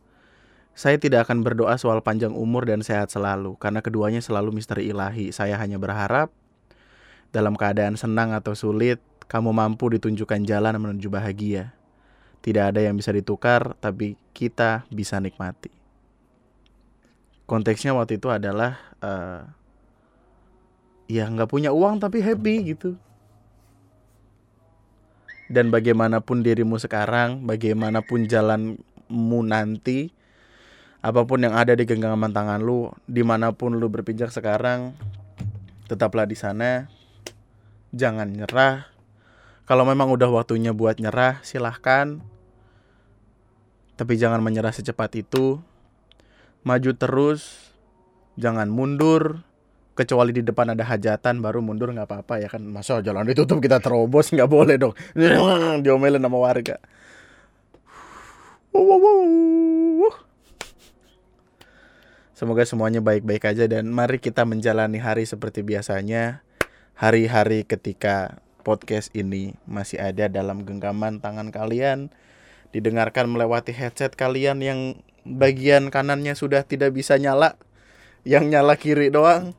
saya 0.72 0.96
tidak 0.96 1.28
akan 1.28 1.44
berdoa 1.44 1.76
soal 1.76 2.00
panjang 2.00 2.32
umur 2.32 2.64
dan 2.64 2.80
sehat 2.80 3.12
selalu 3.12 3.56
karena 3.60 3.84
keduanya 3.84 4.20
selalu 4.24 4.52
misteri 4.56 4.88
ilahi. 4.88 5.32
Saya 5.32 5.60
hanya 5.60 5.76
berharap 5.76 6.32
dalam 7.30 7.54
keadaan 7.54 7.94
senang 7.94 8.34
atau 8.34 8.54
sulit, 8.54 8.98
kamu 9.30 9.54
mampu 9.54 9.90
ditunjukkan 9.94 10.42
jalan 10.42 10.78
menuju 10.78 11.06
bahagia. 11.06 11.74
Tidak 12.42 12.74
ada 12.74 12.80
yang 12.82 12.98
bisa 12.98 13.14
ditukar, 13.14 13.78
tapi 13.78 14.18
kita 14.34 14.82
bisa 14.90 15.22
nikmati. 15.22 15.70
Konteksnya 17.46 17.94
waktu 17.94 18.18
itu 18.18 18.30
adalah 18.30 18.78
eh 19.02 19.42
ya 21.10 21.26
nggak 21.26 21.50
punya 21.50 21.74
uang 21.74 21.98
tapi 21.98 22.22
happy 22.22 22.54
gitu. 22.74 22.94
Dan 25.50 25.74
bagaimanapun 25.74 26.46
dirimu 26.46 26.78
sekarang, 26.78 27.42
bagaimanapun 27.42 28.30
jalanmu 28.30 29.40
nanti, 29.42 30.14
apa 31.02 31.26
pun 31.26 31.42
yang 31.42 31.58
ada 31.58 31.74
di 31.74 31.82
genggaman 31.82 32.30
tangan 32.30 32.62
lu, 32.62 32.94
di 33.10 33.26
mana 33.26 33.50
pun 33.50 33.74
lu 33.74 33.90
berpijak 33.90 34.30
sekarang, 34.30 34.94
tetaplah 35.90 36.22
di 36.22 36.38
sana. 36.38 36.86
Jangan 37.90 38.30
nyerah. 38.30 38.86
Kalau 39.66 39.86
memang 39.86 40.10
udah 40.10 40.30
waktunya 40.30 40.74
buat 40.74 40.98
nyerah, 40.98 41.42
silahkan. 41.46 42.18
Tapi 43.94 44.18
jangan 44.18 44.42
menyerah 44.42 44.74
secepat 44.74 45.14
itu. 45.18 45.62
Maju 46.66 46.90
terus, 46.98 47.70
jangan 48.38 48.66
mundur. 48.66 49.42
Kecuali 49.94 50.32
di 50.32 50.40
depan 50.40 50.72
ada 50.72 50.86
hajatan, 50.86 51.44
baru 51.44 51.60
mundur 51.60 51.92
nggak 51.92 52.08
apa-apa 52.08 52.40
ya 52.40 52.48
kan. 52.48 52.62
Masa 52.64 53.02
jalan 53.04 53.26
ditutup 53.26 53.60
kita 53.60 53.82
terobos 53.82 54.32
nggak 54.32 54.48
boleh 54.48 54.78
dong. 54.78 54.94
Diomelin 55.84 56.22
sama 56.22 56.38
warga. 56.40 56.80
Semoga 62.40 62.64
semuanya 62.64 63.04
baik-baik 63.04 63.44
aja 63.52 63.68
dan 63.68 63.92
mari 63.92 64.16
kita 64.16 64.48
menjalani 64.48 64.96
hari 64.96 65.28
seperti 65.28 65.60
biasanya. 65.60 66.40
Hari-hari 67.00 67.64
ketika 67.64 68.44
podcast 68.60 69.08
ini 69.16 69.56
masih 69.64 69.96
ada 69.96 70.28
dalam 70.28 70.68
genggaman 70.68 71.16
tangan 71.16 71.48
kalian, 71.48 72.12
didengarkan 72.76 73.24
melewati 73.24 73.72
headset 73.72 74.12
kalian 74.12 74.60
yang 74.60 75.00
bagian 75.24 75.88
kanannya 75.88 76.36
sudah 76.36 76.60
tidak 76.60 76.92
bisa 76.92 77.16
nyala, 77.16 77.56
yang 78.28 78.52
nyala 78.52 78.76
kiri 78.76 79.08
doang. 79.08 79.56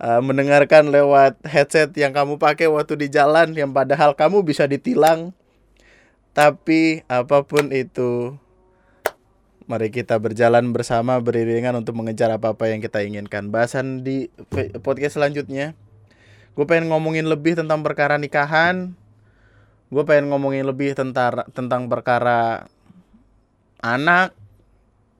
Eh, 0.00 0.20
mendengarkan 0.24 0.88
lewat 0.88 1.36
headset 1.44 1.92
yang 2.00 2.16
kamu 2.16 2.40
pakai 2.40 2.64
waktu 2.72 2.96
di 2.96 3.12
jalan 3.12 3.52
yang 3.52 3.76
padahal 3.76 4.16
kamu 4.16 4.40
bisa 4.40 4.64
ditilang. 4.64 5.36
Tapi 6.32 7.04
apa 7.12 7.44
pun 7.44 7.76
itu 7.76 8.40
Mari 9.64 9.88
kita 9.88 10.20
berjalan 10.20 10.76
bersama 10.76 11.16
beriringan 11.24 11.72
untuk 11.72 11.96
mengejar 11.96 12.28
apa-apa 12.28 12.68
yang 12.68 12.84
kita 12.84 13.00
inginkan. 13.00 13.48
Bahasan 13.48 14.04
di 14.04 14.28
podcast 14.84 15.16
selanjutnya, 15.16 15.72
gue 16.54 16.64
pengen 16.66 16.90
ngomongin 16.90 17.26
lebih 17.26 17.58
tentang 17.58 17.82
perkara 17.82 18.18
nikahan. 18.18 18.94
Gue 19.92 20.02
pengen 20.02 20.30
ngomongin 20.30 20.66
lebih 20.66 20.94
tentang 20.94 21.46
tentang 21.54 21.86
perkara 21.86 22.66
anak. 23.82 24.34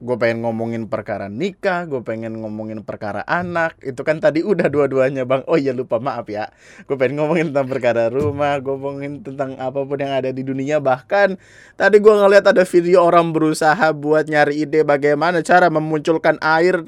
Gue 0.05 0.19
pengen 0.21 0.45
ngomongin 0.45 0.91
perkara 0.91 1.31
nikah. 1.31 1.87
Gue 1.87 2.03
pengen 2.03 2.43
ngomongin 2.43 2.83
perkara 2.83 3.23
anak. 3.25 3.79
Itu 3.81 4.03
kan 4.03 4.19
tadi 4.19 4.43
udah 4.43 4.67
dua-duanya 4.69 5.25
bang. 5.25 5.47
Oh 5.47 5.57
iya 5.57 5.71
lupa 5.71 6.03
maaf 6.03 6.27
ya. 6.29 6.51
Gue 6.85 6.99
pengen 6.99 7.23
ngomongin 7.23 7.55
tentang 7.55 7.69
perkara 7.71 8.11
rumah. 8.11 8.59
Gue 8.59 8.75
ngomongin 8.75 9.23
tentang 9.23 9.57
apa 9.57 9.81
pun 9.87 9.97
yang 9.97 10.13
ada 10.13 10.35
di 10.35 10.43
dunia. 10.43 10.83
Bahkan 10.83 11.39
Tadi 11.75 11.99
gua 11.99 12.23
ngeliat 12.23 12.47
ada 12.47 12.63
video 12.63 13.03
orang 13.03 13.35
berusaha 13.35 13.91
buat 13.91 14.31
nyari 14.31 14.63
ide 14.63 14.87
bagaimana 14.87 15.43
cara 15.43 15.67
memunculkan 15.67 16.39
air 16.39 16.87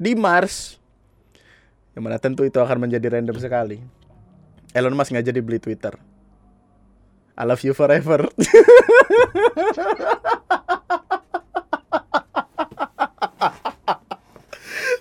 di 0.00 0.16
Mars. 0.16 0.80
Yang 1.94 2.02
mana 2.02 2.18
tentu 2.18 2.42
itu 2.42 2.58
akan 2.58 2.78
menjadi 2.82 3.06
random 3.18 3.38
sekali. 3.38 3.78
Elon 4.74 4.98
Musk 4.98 5.14
nggak 5.14 5.30
jadi 5.30 5.40
beli 5.40 5.62
Twitter. 5.62 5.94
I 7.38 7.46
love 7.46 7.62
you 7.62 7.74
forever. 7.74 8.26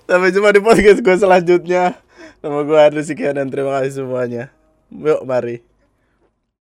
Sampai 0.09 0.29
jumpa 0.29 0.53
di 0.53 0.61
podcast 0.61 1.01
gue 1.01 1.17
selanjutnya. 1.17 1.97
Nama 2.45 2.59
gue 2.61 2.77
Andrew 2.77 3.01
Sekian 3.01 3.33
dan 3.33 3.49
terima 3.49 3.81
kasih 3.81 4.05
semuanya. 4.05 4.53
Yuk, 4.93 5.25
mari. 5.25 5.72